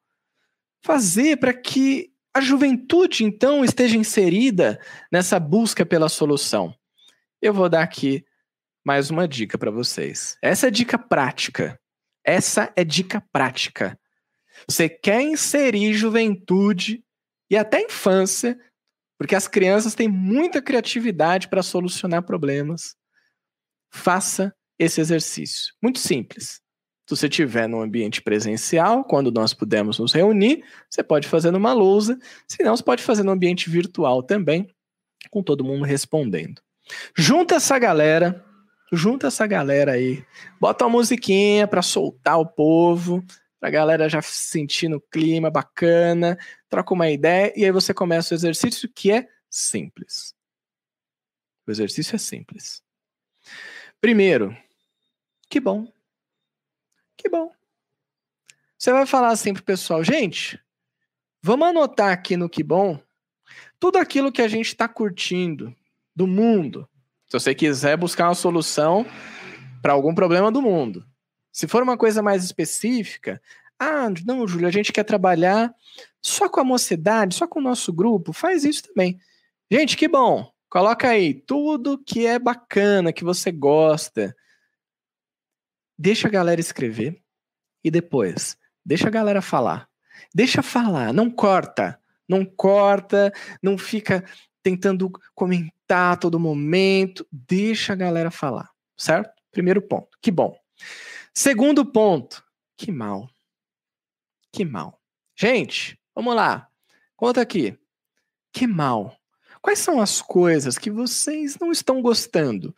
[0.81, 4.79] fazer para que a juventude, então, esteja inserida
[5.11, 6.73] nessa busca pela solução?
[7.41, 8.23] Eu vou dar aqui
[8.85, 10.37] mais uma dica para vocês.
[10.41, 11.77] Essa é dica prática.
[12.23, 13.99] Essa é dica prática.
[14.67, 17.03] Você quer inserir juventude
[17.49, 18.57] e até infância,
[19.17, 22.95] porque as crianças têm muita criatividade para solucionar problemas.
[23.91, 25.73] Faça esse exercício.
[25.81, 26.61] Muito simples.
[27.07, 31.71] Se você estiver no ambiente presencial, quando nós pudermos nos reunir, você pode fazer numa
[31.71, 34.67] lousa, se não, você pode fazer no ambiente virtual também,
[35.31, 36.61] com todo mundo respondendo.
[37.15, 38.45] Junta essa galera,
[38.91, 40.21] junta essa galera aí,
[40.59, 43.23] bota uma musiquinha para soltar o povo,
[43.67, 46.37] a galera já sentindo o clima bacana,
[46.69, 50.33] troca uma ideia e aí você começa o exercício que é simples.
[51.65, 52.81] O exercício é simples.
[53.99, 54.55] Primeiro,
[55.49, 55.91] que bom.
[57.17, 57.51] Que bom.
[58.77, 60.59] Você vai falar assim pro pessoal, gente,
[61.41, 63.01] vamos anotar aqui no que bom
[63.79, 65.75] tudo aquilo que a gente está curtindo
[66.15, 66.87] do mundo.
[67.27, 69.05] Se você quiser buscar uma solução
[69.81, 71.05] para algum problema do mundo.
[71.57, 73.41] Se for uma coisa mais específica,
[73.79, 75.73] ah, não, Júlio, a gente quer trabalhar
[76.21, 79.19] só com a mocidade, só com o nosso grupo, faz isso também.
[79.71, 80.53] Gente, que bom.
[80.69, 84.35] Coloca aí tudo que é bacana, que você gosta.
[85.97, 87.23] Deixa a galera escrever
[87.83, 88.55] e depois
[88.85, 89.89] deixa a galera falar.
[90.35, 91.99] Deixa falar, não corta,
[92.29, 93.33] Não corta,
[93.63, 94.23] não fica
[94.61, 97.25] tentando comentar a todo momento.
[97.31, 99.31] Deixa a galera falar, certo?
[99.51, 100.15] Primeiro ponto.
[100.21, 100.55] Que bom.
[101.39, 102.43] Segundo ponto.
[102.75, 103.29] Que mal.
[104.51, 104.99] Que mal.
[105.35, 106.67] Gente, vamos lá.
[107.15, 107.77] Conta aqui.
[108.51, 109.15] Que mal.
[109.61, 112.75] Quais são as coisas que vocês não estão gostando?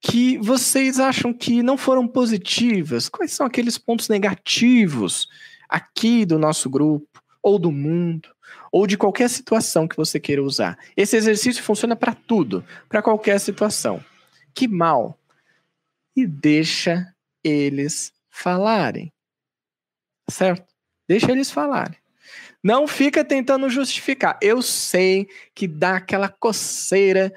[0.00, 3.10] Que vocês acham que não foram positivas?
[3.10, 5.28] Quais são aqueles pontos negativos
[5.68, 8.34] aqui do nosso grupo, ou do mundo,
[8.72, 10.78] ou de qualquer situação que você queira usar?
[10.96, 14.02] Esse exercício funciona para tudo, para qualquer situação.
[14.54, 15.20] Que mal.
[16.16, 17.14] E deixa
[17.48, 19.12] eles falarem.
[20.30, 20.66] Certo?
[21.08, 21.98] Deixa eles falarem.
[22.62, 24.38] Não fica tentando justificar.
[24.42, 27.32] Eu sei que dá aquela coceira.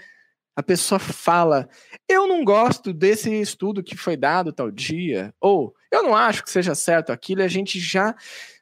[0.55, 1.69] A pessoa fala:
[2.07, 5.33] Eu não gosto desse estudo que foi dado tal dia.
[5.39, 7.41] Ou eu não acho que seja certo aquilo.
[7.41, 8.15] E a gente já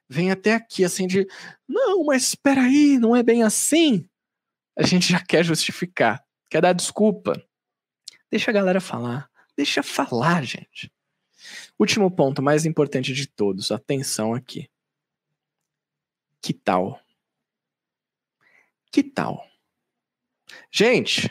[0.07, 1.27] vem até aqui assim de:
[1.67, 4.07] Não, mas espera aí, não é bem assim.
[4.77, 7.41] A gente já quer justificar, quer dar desculpa.
[8.31, 9.29] Deixa a galera falar.
[9.57, 10.91] Deixa falar, gente.
[11.79, 13.71] Último ponto, mais importante de todos.
[13.71, 14.69] Atenção aqui.
[16.41, 16.99] Que tal?
[18.91, 19.47] Que tal?
[20.71, 21.29] Gente,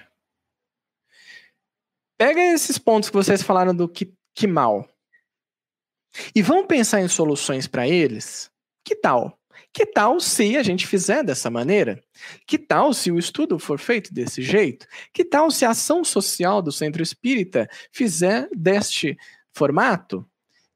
[2.17, 4.89] pega esses pontos que vocês falaram do que, que mal
[6.35, 8.51] e vamos pensar em soluções para eles.
[8.85, 9.39] Que tal?
[9.73, 12.03] Que tal se a gente fizer dessa maneira?
[12.47, 14.87] Que tal se o estudo for feito desse jeito?
[15.13, 19.17] Que tal se a ação social do centro espírita fizer deste
[19.53, 20.29] formato?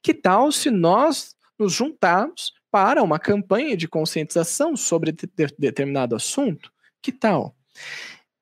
[0.03, 5.29] Que tal se nós nos juntarmos para uma campanha de conscientização sobre de
[5.59, 6.73] determinado assunto?
[7.01, 7.55] Que tal?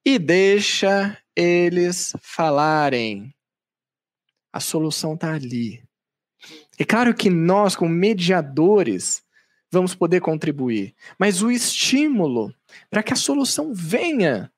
[0.05, 3.35] E deixa eles falarem.
[4.53, 5.85] A solução está ali.
[6.79, 9.23] É claro que nós, como mediadores,
[9.71, 12.53] vamos poder contribuir, mas o estímulo
[12.89, 14.51] para que a solução venha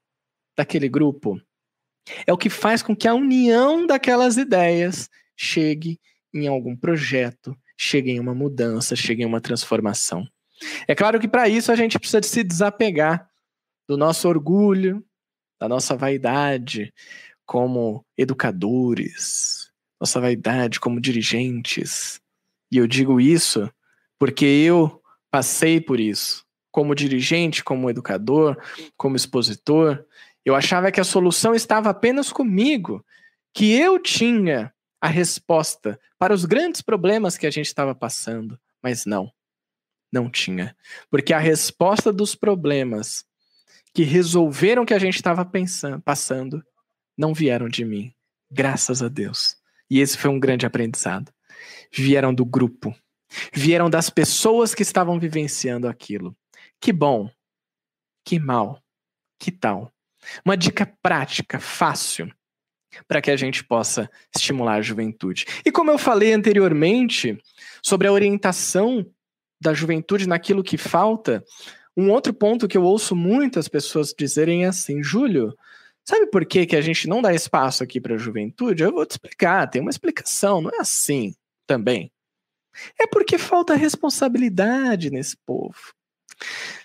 [0.57, 1.41] daquele grupo
[2.27, 6.01] é o que faz com que a união daquelas ideias chegue
[6.33, 10.27] em algum projeto, chegue em uma mudança, chegue em uma transformação.
[10.87, 13.29] É claro que para isso a gente precisa de se desapegar
[13.89, 15.05] do nosso orgulho,
[15.61, 16.93] da nossa vaidade
[17.45, 19.71] como educadores,
[20.01, 22.21] nossa vaidade como dirigentes.
[22.71, 23.71] E eu digo isso
[24.19, 26.45] porque eu passei por isso.
[26.71, 28.57] Como dirigente, como educador,
[28.97, 30.05] como expositor,
[30.45, 33.05] eu achava que a solução estava apenas comigo,
[33.53, 34.73] que eu tinha
[35.03, 39.33] a resposta para os grandes problemas que a gente estava passando, mas não,
[40.13, 40.77] não tinha.
[41.11, 43.25] Porque a resposta dos problemas
[43.93, 45.45] que resolveram o que a gente estava
[46.05, 46.65] passando
[47.19, 48.15] não vieram de mim,
[48.49, 49.57] graças a Deus.
[49.91, 51.35] E esse foi um grande aprendizado.
[51.93, 52.95] Vieram do grupo,
[53.53, 56.37] vieram das pessoas que estavam vivenciando aquilo.
[56.81, 57.29] Que bom,
[58.25, 58.81] que mal,
[59.37, 59.93] que tal?
[60.45, 62.33] Uma dica prática, fácil
[63.07, 65.47] para que a gente possa estimular a juventude.
[65.65, 67.39] E como eu falei anteriormente
[67.83, 69.07] sobre a orientação
[69.61, 71.45] da juventude naquilo que falta,
[71.97, 75.57] um outro ponto que eu ouço muitas pessoas dizerem é assim, Júlio,
[76.05, 78.83] sabe por que, que a gente não dá espaço aqui para a juventude?
[78.83, 81.35] Eu vou te explicar, tem uma explicação, não é assim
[81.67, 82.11] também.
[82.99, 85.95] É porque falta responsabilidade nesse povo.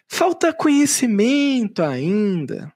[0.07, 2.73] Falta conhecimento ainda.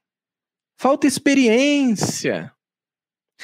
[0.78, 2.52] Falta experiência.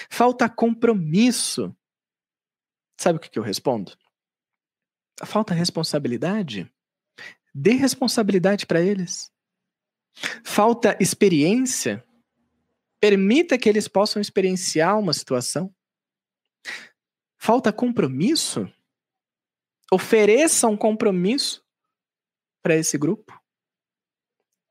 [0.10, 1.76] Falta compromisso.
[3.00, 3.98] Sabe o que, eu respondo?
[5.26, 6.72] Falta responsabilidade?
[7.54, 9.32] Dê responsabilidade para eles.
[10.44, 12.04] Falta experiência?
[13.00, 15.74] Permita que eles possam experienciar uma situação.
[17.38, 18.72] Falta compromisso?
[19.92, 21.64] Ofereça um compromisso
[22.62, 23.40] para esse grupo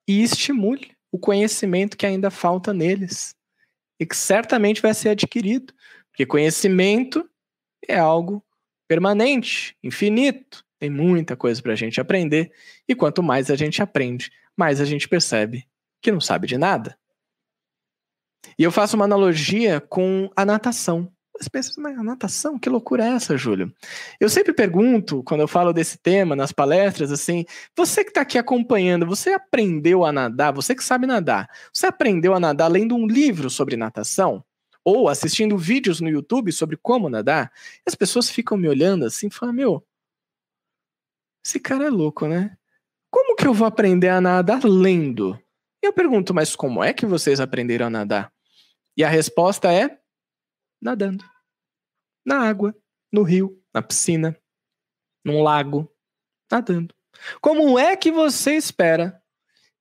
[0.07, 3.35] e estimule o conhecimento que ainda falta neles
[3.99, 5.73] e que certamente vai ser adquirido,
[6.11, 7.29] porque conhecimento
[7.87, 8.45] é algo
[8.89, 10.65] permanente, infinito.
[10.79, 12.53] Tem muita coisa para a gente aprender,
[12.87, 15.67] e quanto mais a gente aprende, mais a gente percebe
[16.03, 16.99] que não sabe de nada.
[18.59, 21.11] E eu faço uma analogia com a natação.
[21.39, 23.73] Você pensa, mas natação, que loucura é essa, Júlio?
[24.19, 27.45] Eu sempre pergunto, quando eu falo desse tema nas palestras, assim,
[27.77, 32.35] você que está aqui acompanhando, você aprendeu a nadar, você que sabe nadar, você aprendeu
[32.35, 34.43] a nadar lendo um livro sobre natação?
[34.83, 37.53] Ou assistindo vídeos no YouTube sobre como nadar?
[37.85, 39.87] As pessoas ficam me olhando assim falam, meu,
[41.45, 42.57] esse cara é louco, né?
[43.11, 45.39] Como que eu vou aprender a nadar lendo?
[45.83, 48.33] Eu pergunto, mas como é que vocês aprenderam a nadar?
[48.97, 49.99] E a resposta é
[50.81, 51.25] nadando.
[52.25, 52.75] Na água,
[53.13, 54.37] no rio, na piscina,
[55.25, 55.91] num lago,
[56.51, 56.95] nadando.
[57.41, 59.23] Como é que você espera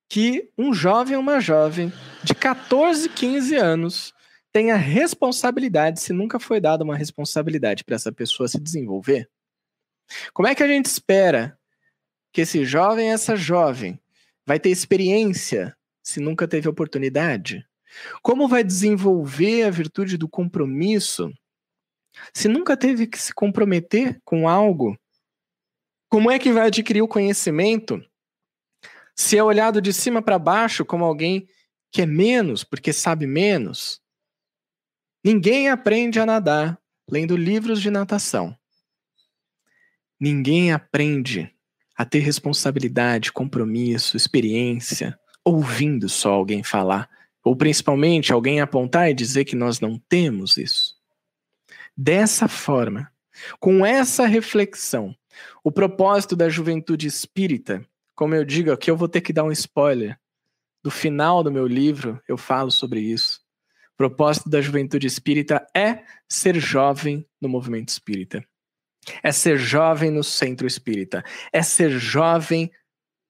[0.10, 1.92] que um jovem ou uma jovem
[2.24, 4.14] de 14, 15 anos
[4.52, 9.30] tenha responsabilidade se nunca foi dada uma responsabilidade para essa pessoa se desenvolver?
[10.34, 11.58] Como é que a gente espera
[12.32, 14.00] que esse jovem, essa jovem,
[14.46, 17.66] vai ter experiência se nunca teve oportunidade?
[18.22, 21.34] Como vai desenvolver a virtude do compromisso
[22.34, 24.98] se nunca teve que se comprometer com algo?
[26.10, 28.04] Como é que vai adquirir o conhecimento
[29.16, 31.48] se é olhado de cima para baixo como alguém
[31.92, 34.02] que é menos porque sabe menos?
[35.24, 36.80] Ninguém aprende a nadar
[37.10, 38.58] lendo livros de natação.
[40.20, 41.54] Ninguém aprende
[41.96, 47.10] a ter responsabilidade, compromisso, experiência, ouvindo só alguém falar,
[47.46, 50.96] ou principalmente alguém apontar e dizer que nós não temos isso.
[51.96, 53.12] Dessa forma,
[53.60, 55.16] com essa reflexão,
[55.64, 57.86] o propósito da juventude espírita,
[58.16, 60.20] como eu digo aqui, eu vou ter que dar um spoiler.
[60.82, 63.42] Do final do meu livro, eu falo sobre isso.
[63.94, 68.44] O propósito da juventude espírita é ser jovem no movimento espírita.
[69.22, 71.24] É ser jovem no centro espírita.
[71.54, 72.72] É ser jovem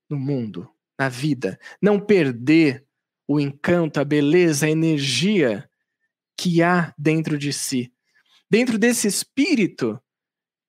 [0.09, 1.59] no mundo, na vida.
[1.82, 2.86] Não perder
[3.28, 5.69] o encanto, a beleza, a energia
[6.38, 7.91] que há dentro de si.
[8.49, 9.99] Dentro desse espírito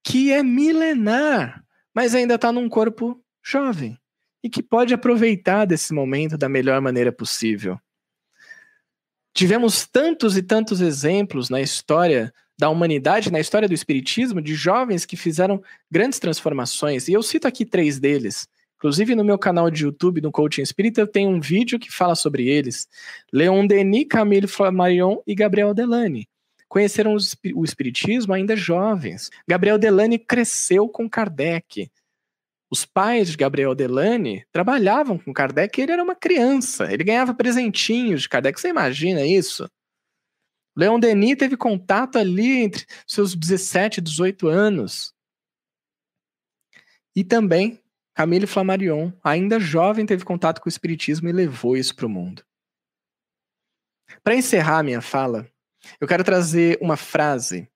[0.02, 3.98] que é milenar, mas ainda está num corpo jovem
[4.42, 7.78] e que pode aproveitar desse momento da melhor maneira possível.
[9.34, 15.04] Tivemos tantos e tantos exemplos na história da humanidade, na história do Espiritismo, de jovens
[15.04, 18.48] que fizeram grandes transformações, e eu cito aqui três deles.
[18.86, 22.14] Inclusive, no meu canal de YouTube, no Coaching Espírita, eu tenho um vídeo que fala
[22.14, 22.86] sobre eles.
[23.32, 26.28] Leon Denis, Camille Flammarion e Gabriel Delany.
[26.68, 27.16] Conheceram
[27.56, 29.28] o Espiritismo ainda jovens.
[29.44, 31.90] Gabriel Delany cresceu com Kardec.
[32.70, 36.92] Os pais de Gabriel Delany trabalhavam com Kardec e ele era uma criança.
[36.92, 38.60] Ele ganhava presentinhos de Kardec.
[38.60, 39.68] Você imagina isso?
[40.76, 45.12] Leon Denis teve contato ali entre seus 17 e 18 anos.
[47.16, 47.80] E também
[48.16, 52.42] Camille Flammarion, ainda jovem, teve contato com o Espiritismo e levou isso para o mundo.
[54.24, 55.46] Para encerrar minha fala,
[56.00, 57.68] eu quero trazer uma frase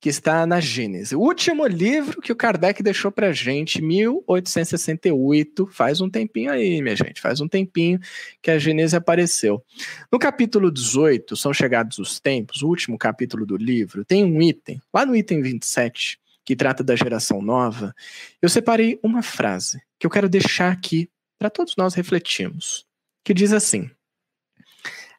[0.00, 1.16] que está na Gênese.
[1.16, 6.94] O último livro que o Kardec deixou para gente, 1868, faz um tempinho aí, minha
[6.94, 7.98] gente, faz um tempinho
[8.40, 9.60] que a Gênese apareceu.
[10.10, 14.80] No capítulo 18, São Chegados os Tempos, o último capítulo do livro, tem um item,
[14.94, 16.20] lá no item 27,
[16.50, 17.94] que trata da geração nova,
[18.42, 22.84] eu separei uma frase que eu quero deixar aqui para todos nós refletirmos,
[23.24, 23.88] que diz assim: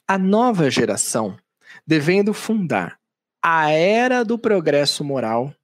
[0.05, 1.37] A nova geração,
[1.87, 2.99] devendo fundar
[3.41, 5.55] a era do progresso moral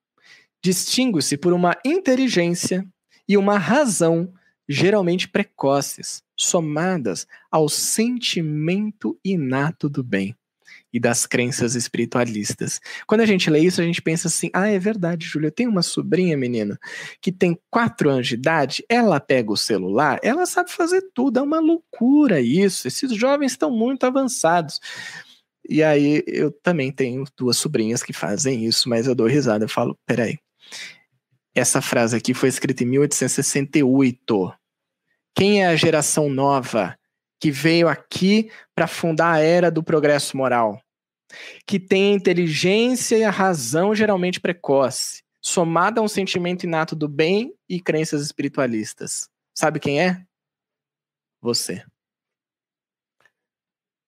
[0.64, 2.88] distingue-se por uma inteligência
[3.28, 4.34] e uma razão
[4.70, 10.34] geralmente precoces, somadas ao sentimento inato do bem
[10.92, 12.80] e das crenças espiritualistas.
[13.06, 15.70] Quando a gente lê isso, a gente pensa assim: ah, é verdade, Júlia, eu tenho
[15.70, 16.80] uma sobrinha, menina,
[17.22, 21.42] que tem quatro anos de idade, ela pega o celular, ela sabe fazer tudo, é
[21.42, 22.88] uma loucura isso.
[22.88, 24.80] Esses jovens estão muito avançados.
[25.70, 29.70] E aí eu também tenho duas sobrinhas que fazem isso, mas eu dou risada, eu
[29.70, 30.40] falo, peraí.
[31.54, 34.54] Essa frase aqui foi escrita em 1868.
[35.36, 36.97] Quem é a geração nova
[37.40, 40.82] que veio aqui para fundar a era do progresso moral?
[41.66, 47.08] Que tem a inteligência e a razão geralmente precoce, somada a um sentimento inato do
[47.08, 49.30] bem e crenças espiritualistas.
[49.54, 50.26] Sabe quem é?
[51.42, 51.84] Você.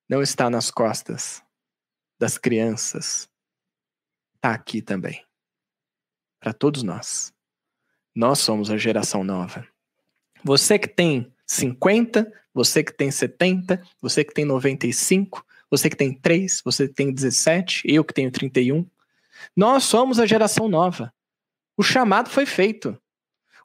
[0.07, 1.43] Não está nas costas
[2.19, 3.29] das crianças
[4.39, 5.23] está aqui também.
[6.39, 7.33] Para todos nós.
[8.15, 9.67] Nós somos a geração nova.
[10.43, 16.13] Você que tem 50, você que tem 70, você que tem 95, você que tem
[16.13, 18.87] 3, você que tem 17, eu que tenho 31.
[19.55, 21.11] Nós somos a geração nova.
[21.75, 22.95] O chamado foi feito.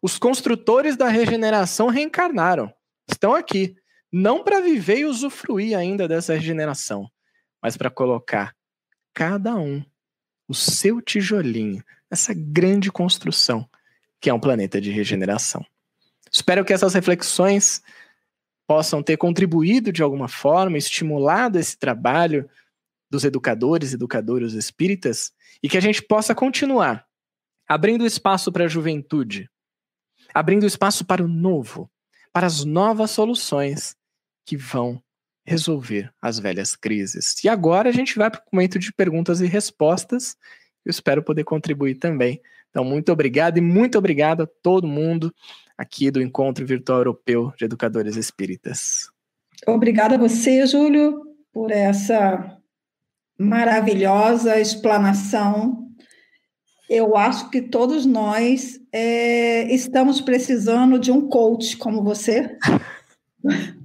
[0.01, 2.73] Os construtores da regeneração reencarnaram.
[3.07, 3.77] Estão aqui.
[4.11, 7.11] Não para viver e usufruir ainda dessa regeneração,
[7.61, 8.55] mas para colocar
[9.13, 9.85] cada um
[10.49, 13.69] o seu tijolinho nessa grande construção
[14.21, 15.67] que é um planeta de regeneração.
[16.35, 17.81] Espero que essas reflexões
[18.67, 22.51] possam ter contribuído de alguma forma, estimulado esse trabalho
[23.09, 25.33] dos educadores educadoras espíritas
[25.63, 27.07] e que a gente possa continuar
[27.69, 29.49] abrindo espaço para a juventude,
[30.35, 31.89] abrindo espaço para o novo,
[32.33, 33.95] para as novas soluções
[34.45, 35.01] que vão
[35.47, 37.45] resolver as velhas crises.
[37.45, 40.37] E agora a gente vai para o momento de perguntas e respostas.
[40.85, 42.43] Eu espero poder contribuir também.
[42.71, 45.33] Então, muito obrigado e muito obrigado a todo mundo
[45.77, 49.11] aqui do Encontro Virtual Europeu de Educadores Espíritas.
[49.67, 51.23] Obrigada a você, Júlio,
[51.53, 52.59] por essa
[53.39, 55.89] maravilhosa explanação.
[56.89, 62.57] Eu acho que todos nós é, estamos precisando de um coach como você.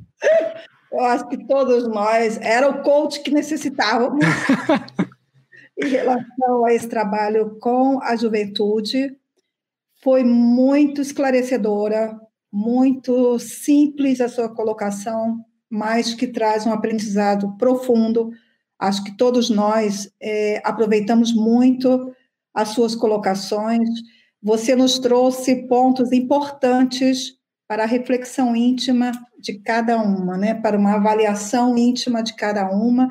[0.92, 4.26] Eu acho que todos nós era o coach que necessitávamos
[5.78, 9.16] em relação a esse trabalho com a juventude.
[10.02, 12.18] Foi muito esclarecedora,
[12.52, 18.32] muito simples a sua colocação, mas que traz um aprendizado profundo.
[18.80, 22.14] Acho que todos nós é, aproveitamos muito
[22.54, 23.88] as suas colocações.
[24.42, 27.38] Você nos trouxe pontos importantes
[27.68, 30.54] para a reflexão íntima de cada uma, né?
[30.54, 33.10] para uma avaliação íntima de cada uma,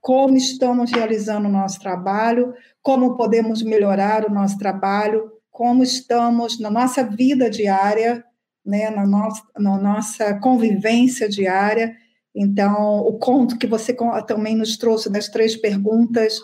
[0.00, 5.30] como estamos realizando o nosso trabalho, como podemos melhorar o nosso trabalho,
[5.60, 8.24] como estamos na nossa vida diária,
[8.64, 8.88] né?
[8.88, 11.94] na, nossa, na nossa convivência diária.
[12.34, 13.94] Então, o conto que você
[14.26, 16.40] também nos trouxe das três perguntas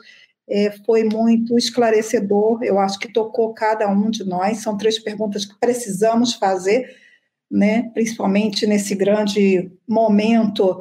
[0.47, 2.63] é, foi muito esclarecedor.
[2.63, 4.59] Eu acho que tocou cada um de nós.
[4.59, 6.87] São três perguntas que precisamos fazer
[7.51, 10.79] né, principalmente nesse grande momento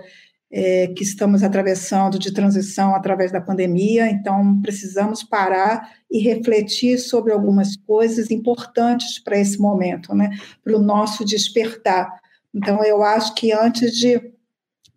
[0.57, 4.09] é, que estamos atravessando de transição através da pandemia.
[4.09, 10.29] Então, precisamos parar e refletir sobre algumas coisas importantes para esse momento, né,
[10.63, 12.09] para o nosso despertar.
[12.53, 14.31] Então, eu acho que antes de,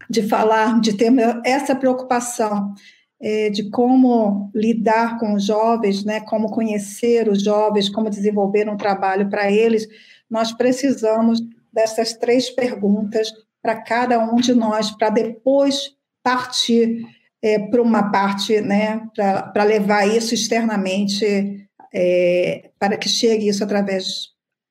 [0.09, 1.13] de falar, de ter
[1.45, 2.73] essa preocupação
[3.21, 8.77] é, de como lidar com os jovens, né, como conhecer os jovens, como desenvolver um
[8.77, 9.89] trabalho para eles,
[10.31, 11.41] nós precisamos
[11.73, 13.33] dessas três perguntas
[13.63, 17.07] para cada um de nós, para depois partir
[17.43, 24.29] é, para uma parte, né, para levar isso externamente, é, para que chegue isso através,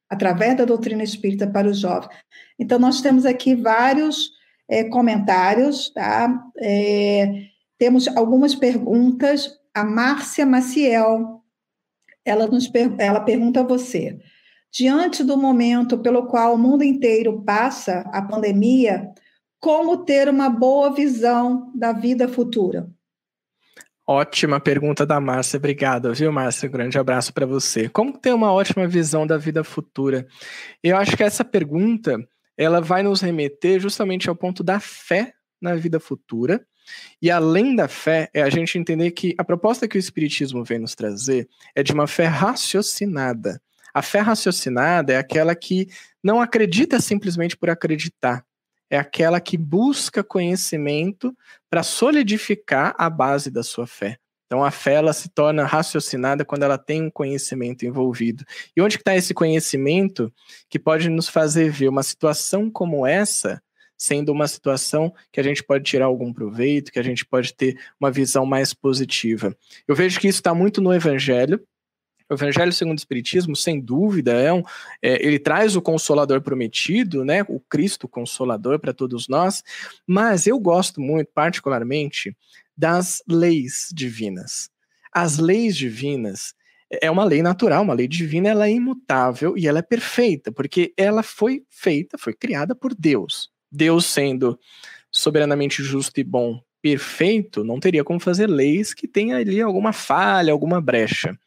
[0.09, 2.09] através da doutrina espírita para os jovens.
[2.59, 4.31] Então, nós temos aqui vários
[4.67, 6.43] é, comentários, tá?
[6.57, 7.45] É,
[7.77, 9.57] temos algumas perguntas.
[9.73, 11.41] A Márcia Maciel,
[12.25, 14.19] ela, nos, ela pergunta a você,
[14.77, 19.09] diante do momento pelo qual o mundo inteiro passa, a pandemia,
[19.59, 22.87] como ter uma boa visão da vida futura?
[24.05, 26.69] Ótima pergunta da Márcia, obrigado, viu, Márcia?
[26.69, 27.89] Um grande abraço para você.
[27.89, 30.27] Como ter uma ótima visão da vida futura?
[30.83, 32.15] Eu acho que essa pergunta
[32.55, 36.63] ela vai nos remeter justamente ao ponto da fé na vida futura.
[37.19, 40.77] E além da fé, é a gente entender que a proposta que o Espiritismo vem
[40.77, 43.59] nos trazer é de uma fé raciocinada.
[43.97, 45.87] A fé raciocinada é aquela que
[46.23, 48.45] não acredita simplesmente por acreditar.
[48.91, 51.35] É aquela que busca conhecimento
[51.67, 54.19] para solidificar a base da sua fé.
[54.45, 58.45] Então a fé ela se torna raciocinada quando ela tem um conhecimento envolvido.
[58.75, 60.31] E onde está esse conhecimento
[60.69, 63.59] que pode nos fazer ver uma situação como essa
[63.97, 67.75] sendo uma situação que a gente pode tirar algum proveito, que a gente pode ter
[67.99, 69.57] uma visão mais positiva.
[69.87, 71.59] Eu vejo que isso está muito no Evangelho,
[72.29, 74.63] o Evangelho segundo o Espiritismo, sem dúvida, é um,
[75.01, 79.63] é, ele traz o Consolador prometido, né, o Cristo Consolador para todos nós,
[80.05, 82.35] mas eu gosto muito, particularmente,
[82.75, 84.69] das leis divinas.
[85.11, 86.53] As leis divinas
[87.01, 90.93] é uma lei natural, uma lei divina, ela é imutável e ela é perfeita, porque
[90.95, 93.49] ela foi feita, foi criada por Deus.
[93.71, 94.59] Deus sendo
[95.11, 100.53] soberanamente justo e bom, perfeito, não teria como fazer leis que tenham ali alguma falha,
[100.53, 101.37] alguma brecha.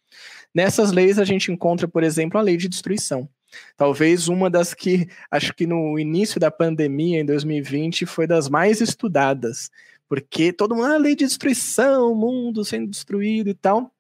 [0.55, 3.29] Nessas leis a gente encontra, por exemplo, a lei de destruição.
[3.77, 8.81] Talvez uma das que, acho que no início da pandemia, em 2020, foi das mais
[8.81, 9.71] estudadas,
[10.09, 13.93] porque todo mundo, ah, lei de destruição, mundo sendo destruído e tal.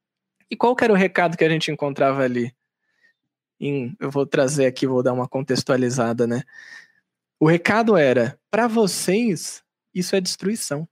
[0.51, 2.55] E qual era o recado que a gente encontrava ali?
[3.61, 6.43] Em, eu vou trazer aqui, vou dar uma contextualizada, né?
[7.39, 9.63] O recado era: para vocês,
[9.95, 10.89] isso é destruição.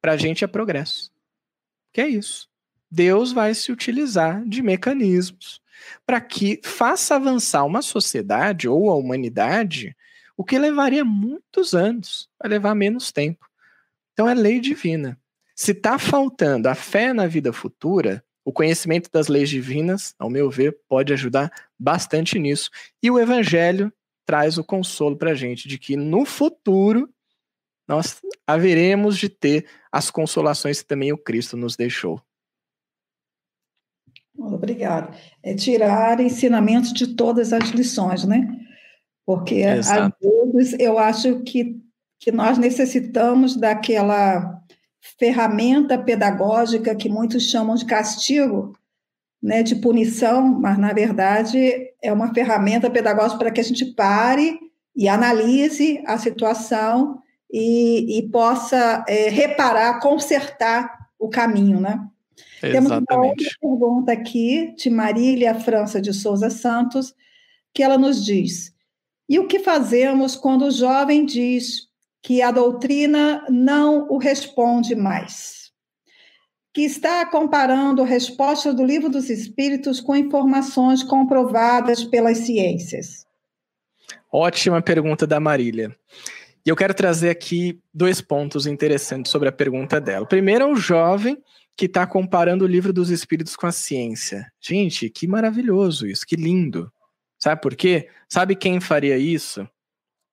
[0.00, 1.10] Para a gente é progresso.
[1.92, 2.47] Que é isso.
[2.90, 5.60] Deus vai se utilizar de mecanismos
[6.06, 9.96] para que faça avançar uma sociedade ou a humanidade,
[10.36, 13.46] o que levaria muitos anos, vai levar menos tempo.
[14.12, 15.18] Então é lei divina.
[15.54, 20.48] Se está faltando a fé na vida futura, o conhecimento das leis divinas, ao meu
[20.50, 22.70] ver, pode ajudar bastante nisso.
[23.02, 23.92] E o Evangelho
[24.24, 27.08] traz o consolo para a gente de que no futuro
[27.86, 32.22] nós haveremos de ter as consolações que também o Cristo nos deixou.
[34.38, 35.10] Obrigada.
[35.42, 38.48] É tirar ensinamentos de todas as lições, né?
[39.26, 40.16] Porque Exato.
[40.22, 41.76] às vezes eu acho que,
[42.20, 44.62] que nós necessitamos daquela
[45.18, 48.72] ferramenta pedagógica que muitos chamam de castigo,
[49.42, 54.58] né, de punição, mas na verdade é uma ferramenta pedagógica para que a gente pare
[54.96, 57.20] e analise a situação
[57.50, 62.00] e, e possa é, reparar, consertar o caminho, né?
[62.62, 62.72] Exatamente.
[62.72, 67.14] Temos uma outra pergunta aqui de Marília França de Souza Santos,
[67.72, 68.74] que ela nos diz:
[69.28, 71.88] E o que fazemos quando o jovem diz
[72.22, 75.70] que a doutrina não o responde mais?
[76.72, 83.26] Que está comparando a resposta do Livro dos Espíritos com informações comprovadas pelas ciências.
[84.30, 85.96] Ótima pergunta da Marília.
[86.64, 90.24] E eu quero trazer aqui dois pontos interessantes sobre a pergunta dela.
[90.24, 91.42] O primeiro é o jovem
[91.78, 94.52] que está comparando o livro dos espíritos com a ciência.
[94.60, 96.92] Gente, que maravilhoso isso, que lindo.
[97.38, 98.10] Sabe por quê?
[98.28, 99.66] Sabe quem faria isso?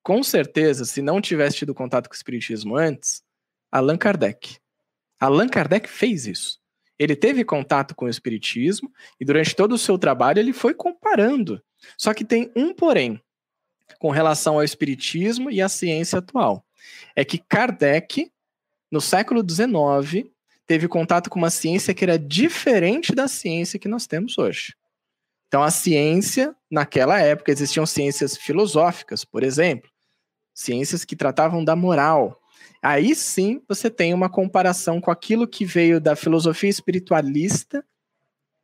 [0.01, 3.21] Com certeza, se não tivesse tido contato com o espiritismo antes,
[3.71, 4.57] Allan Kardec.
[5.19, 6.59] Allan Kardec fez isso.
[6.97, 11.61] Ele teve contato com o espiritismo e durante todo o seu trabalho ele foi comparando.
[11.95, 13.21] Só que tem um porém
[13.99, 16.65] com relação ao espiritismo e à ciência atual.
[17.15, 18.31] É que Kardec,
[18.91, 20.27] no século XIX,
[20.67, 24.75] teve contato com uma ciência que era diferente da ciência que nós temos hoje.
[25.47, 29.89] Então, a ciência, naquela época, existiam ciências filosóficas, por exemplo,
[30.53, 32.41] ciências que tratavam da moral.
[32.81, 37.85] Aí sim você tem uma comparação com aquilo que veio da filosofia espiritualista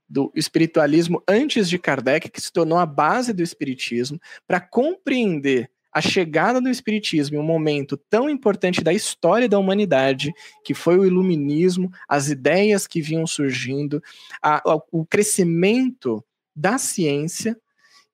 [0.07, 5.99] do espiritualismo antes de Kardec, que se tornou a base do espiritismo, para compreender a
[6.01, 10.33] chegada do espiritismo em um momento tão importante da história da humanidade,
[10.63, 14.01] que foi o iluminismo, as ideias que vinham surgindo,
[14.41, 16.23] a, a, o crescimento
[16.55, 17.59] da ciência.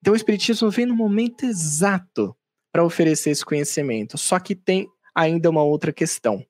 [0.00, 2.34] Então o espiritismo vem no momento exato
[2.72, 4.18] para oferecer esse conhecimento.
[4.18, 6.44] Só que tem ainda uma outra questão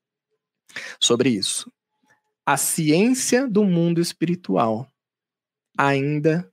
[0.99, 1.71] sobre isso.
[2.45, 4.91] A ciência do mundo espiritual
[5.77, 6.51] ainda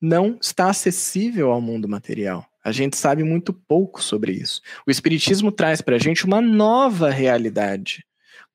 [0.00, 2.49] não está acessível ao mundo material.
[2.62, 4.60] A gente sabe muito pouco sobre isso.
[4.86, 8.04] O Espiritismo traz para a gente uma nova realidade,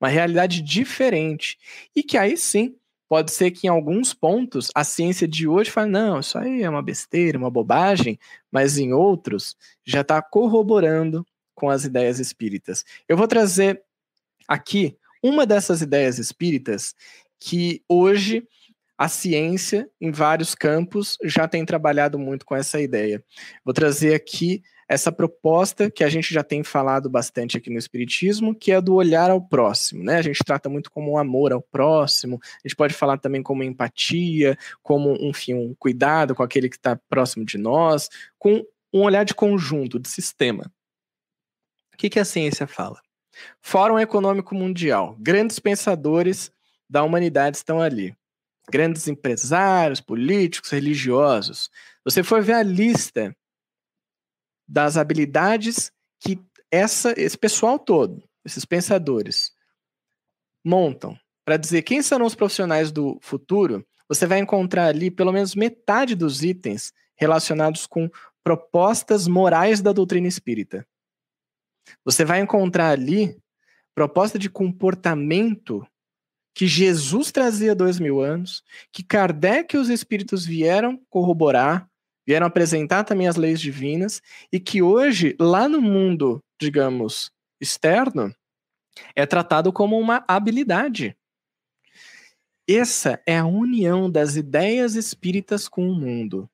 [0.00, 1.58] uma realidade diferente,
[1.94, 2.76] e que aí sim
[3.08, 6.70] pode ser que em alguns pontos a ciência de hoje fale, não, isso aí é
[6.70, 8.18] uma besteira, uma bobagem,
[8.50, 12.84] mas em outros já está corroborando com as ideias espíritas.
[13.08, 13.82] Eu vou trazer
[14.46, 16.94] aqui uma dessas ideias espíritas
[17.38, 18.46] que hoje
[18.98, 23.22] a ciência, em vários campos, já tem trabalhado muito com essa ideia.
[23.64, 28.54] Vou trazer aqui essa proposta que a gente já tem falado bastante aqui no Espiritismo,
[28.54, 30.02] que é do olhar ao próximo.
[30.04, 30.16] Né?
[30.16, 33.62] A gente trata muito como um amor ao próximo, a gente pode falar também como
[33.62, 39.24] empatia, como enfim, um cuidado com aquele que está próximo de nós, com um olhar
[39.24, 40.72] de conjunto, de sistema.
[41.92, 43.00] O que, que a ciência fala?
[43.60, 46.50] Fórum Econômico Mundial, grandes pensadores
[46.88, 48.16] da humanidade estão ali
[48.70, 51.70] grandes empresários, políticos, religiosos.
[52.04, 53.36] Você for ver a lista
[54.68, 56.40] das habilidades que
[56.70, 59.52] essa, esse pessoal todo, esses pensadores,
[60.64, 65.54] montam para dizer quem serão os profissionais do futuro, você vai encontrar ali pelo menos
[65.54, 68.10] metade dos itens relacionados com
[68.42, 70.84] propostas morais da doutrina espírita.
[72.04, 73.36] Você vai encontrar ali
[73.94, 75.86] proposta de comportamento
[76.56, 81.86] que Jesus trazia dois mil anos, que Kardec e os espíritos vieram corroborar,
[82.26, 87.30] vieram apresentar também as leis divinas, e que hoje, lá no mundo, digamos,
[87.60, 88.34] externo,
[89.14, 91.14] é tratado como uma habilidade.
[92.66, 96.48] Essa é a união das ideias espíritas com o mundo.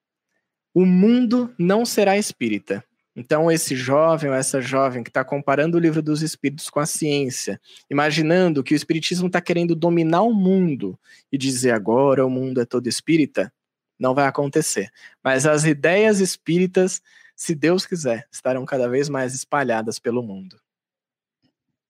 [0.74, 2.84] O mundo não será espírita.
[3.14, 6.86] Então, esse jovem ou essa jovem que está comparando o livro dos espíritos com a
[6.86, 7.60] ciência,
[7.90, 10.98] imaginando que o espiritismo está querendo dominar o mundo
[11.30, 13.52] e dizer agora o mundo é todo espírita,
[13.98, 14.88] não vai acontecer.
[15.22, 17.02] Mas as ideias espíritas,
[17.36, 20.56] se Deus quiser, estarão cada vez mais espalhadas pelo mundo.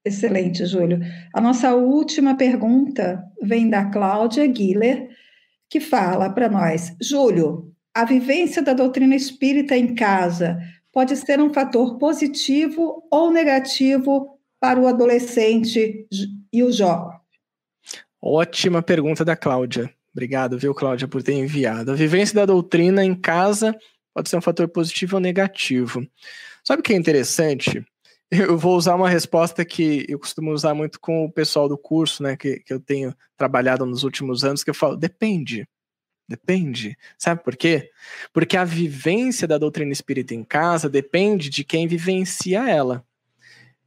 [0.04, 0.98] Excelente, Júlio.
[1.32, 5.08] A nossa última pergunta vem da Cláudia Guiller,
[5.70, 10.58] que fala para nós: Júlio, a vivência da doutrina espírita em casa
[10.92, 16.06] pode ser um fator positivo ou negativo para o adolescente
[16.52, 17.18] e o jovem?
[18.20, 19.92] Ótima pergunta da Cláudia.
[20.12, 21.90] Obrigado, viu, Cláudia, por ter enviado.
[21.90, 23.76] A vivência da doutrina em casa
[24.14, 26.06] pode ser um fator positivo ou negativo.
[26.62, 27.84] Sabe o que é interessante?
[28.30, 32.22] Eu vou usar uma resposta que eu costumo usar muito com o pessoal do curso,
[32.22, 35.68] né, que, que eu tenho trabalhado nos últimos anos, que eu falo, depende.
[36.32, 36.96] Depende.
[37.18, 37.90] Sabe por quê?
[38.32, 43.06] Porque a vivência da doutrina espírita em casa depende de quem vivencia ela.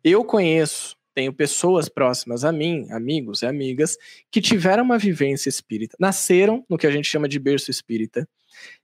[0.03, 3.97] Eu conheço, tenho pessoas próximas a mim, amigos e amigas,
[4.29, 8.29] que tiveram uma vivência espírita, nasceram no que a gente chama de berço espírita,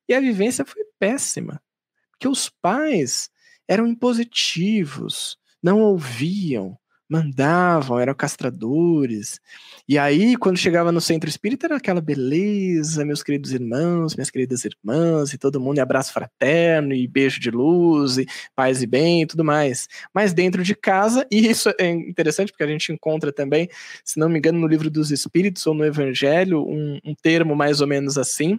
[0.09, 1.61] e a vivência foi péssima.
[2.09, 3.29] Porque os pais
[3.67, 6.79] eram impositivos, não ouviam,
[7.11, 9.41] mandavam, eram castradores.
[9.85, 14.63] E aí, quando chegava no centro espírita, era aquela beleza, meus queridos irmãos, minhas queridas
[14.63, 19.23] irmãs, e todo mundo, e abraço fraterno, e beijo de luz, e paz e bem,
[19.23, 19.89] e tudo mais.
[20.13, 23.67] Mas dentro de casa, e isso é interessante porque a gente encontra também,
[24.05, 27.81] se não me engano, no livro dos Espíritos ou no Evangelho, um, um termo mais
[27.81, 28.57] ou menos assim,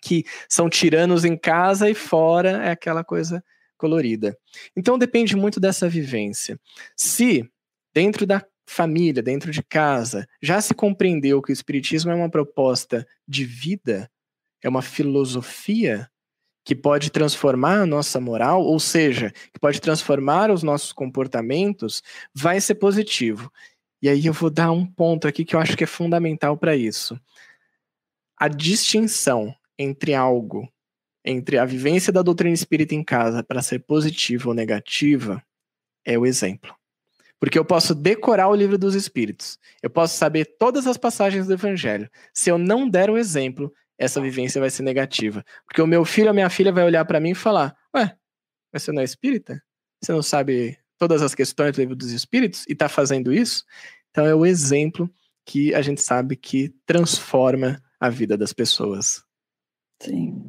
[0.00, 3.44] que são tiranos em casa e fora é aquela coisa
[3.76, 4.34] colorida.
[4.74, 6.58] Então depende muito dessa vivência.
[6.96, 7.46] Se
[7.94, 13.06] dentro da família, dentro de casa, já se compreendeu que o espiritismo é uma proposta
[13.26, 14.10] de vida,
[14.62, 16.08] é uma filosofia
[16.64, 22.60] que pode transformar a nossa moral, ou seja, que pode transformar os nossos comportamentos, vai
[22.60, 23.52] ser positivo.
[24.00, 26.76] E aí eu vou dar um ponto aqui que eu acho que é fundamental para
[26.76, 27.20] isso.
[28.38, 30.68] A distinção entre algo
[31.24, 35.42] entre a vivência da doutrina espírita em casa para ser positiva ou negativa
[36.04, 36.74] é o exemplo.
[37.42, 41.54] Porque eu posso decorar o livro dos espíritos, eu posso saber todas as passagens do
[41.54, 42.08] evangelho.
[42.32, 45.44] Se eu não der o exemplo, essa vivência vai ser negativa.
[45.66, 48.16] Porque o meu filho a minha filha vai olhar para mim e falar: Ué,
[48.72, 49.60] você não é espírita?
[50.00, 53.64] Você não sabe todas as questões do livro dos espíritos e está fazendo isso?
[54.12, 55.12] Então é o exemplo
[55.44, 59.20] que a gente sabe que transforma a vida das pessoas.
[60.00, 60.48] Sim.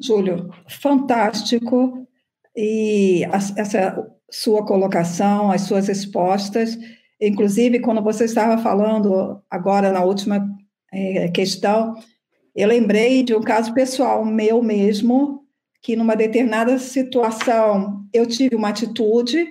[0.00, 2.08] Júlio, fantástico.
[2.56, 3.22] E
[3.54, 6.78] essa sua colocação, as suas respostas,
[7.20, 10.44] inclusive quando você estava falando agora na última
[10.92, 11.94] é, questão,
[12.56, 15.42] eu lembrei de um caso pessoal meu mesmo,
[15.82, 19.46] que numa determinada situação eu tive uma atitude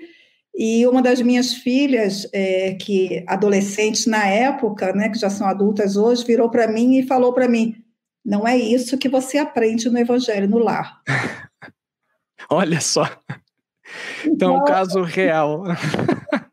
[0.55, 5.95] e uma das minhas filhas, é, que adolescentes na época, né, que já são adultas
[5.95, 7.75] hoje, virou para mim e falou para mim:
[8.23, 11.01] não é isso que você aprende no Evangelho no lar.
[12.49, 13.09] Olha só.
[14.25, 15.63] Então, então caso real.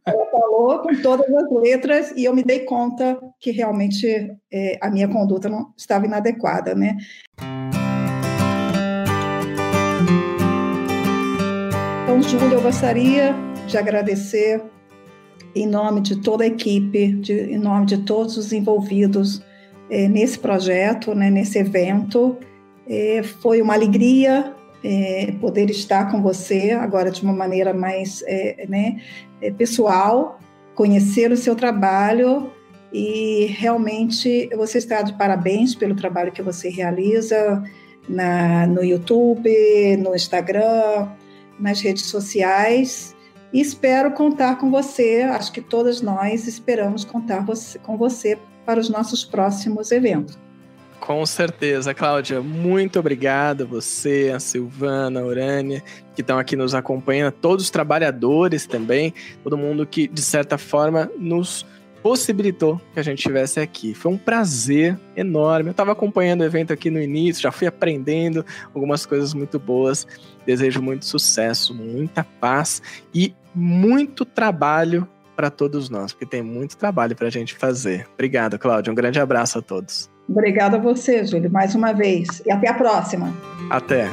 [0.06, 4.06] Ela falou com todas as letras e eu me dei conta que realmente
[4.52, 6.96] é, a minha conduta não estava inadequada, né?
[12.02, 13.34] Então, Júlia, eu gostaria
[13.66, 14.62] de agradecer
[15.54, 19.42] em nome de toda a equipe, de, em nome de todos os envolvidos
[19.90, 22.36] é, nesse projeto, né, nesse evento.
[22.88, 28.66] É, foi uma alegria é, poder estar com você agora de uma maneira mais é,
[28.68, 29.00] né,
[29.40, 30.38] é, pessoal,
[30.74, 32.50] conhecer o seu trabalho
[32.92, 37.62] e realmente você está de parabéns pelo trabalho que você realiza
[38.08, 41.08] na, no YouTube, no Instagram,
[41.58, 43.14] nas redes sociais.
[43.52, 45.22] E espero contar com você.
[45.22, 50.38] Acho que todas nós esperamos contar você, com você para os nossos próximos eventos.
[51.00, 52.40] Com certeza, Cláudia.
[52.40, 55.82] Muito obrigado a você, a Silvana, a Urânia,
[56.14, 61.10] que estão aqui nos acompanhando, todos os trabalhadores também, todo mundo que, de certa forma,
[61.18, 61.64] nos
[62.02, 63.94] possibilitou que a gente estivesse aqui.
[63.94, 65.68] Foi um prazer enorme.
[65.68, 68.44] Eu estava acompanhando o evento aqui no início, já fui aprendendo
[68.74, 70.06] algumas coisas muito boas.
[70.46, 72.82] Desejo muito sucesso, muita paz
[73.14, 78.08] e muito trabalho para todos nós, porque tem muito trabalho para a gente fazer.
[78.14, 78.90] Obrigado, Cláudia.
[78.90, 80.10] Um grande abraço a todos.
[80.28, 82.42] Obrigada a você, Júlio, mais uma vez.
[82.44, 83.32] E até a próxima.
[83.70, 84.08] Até.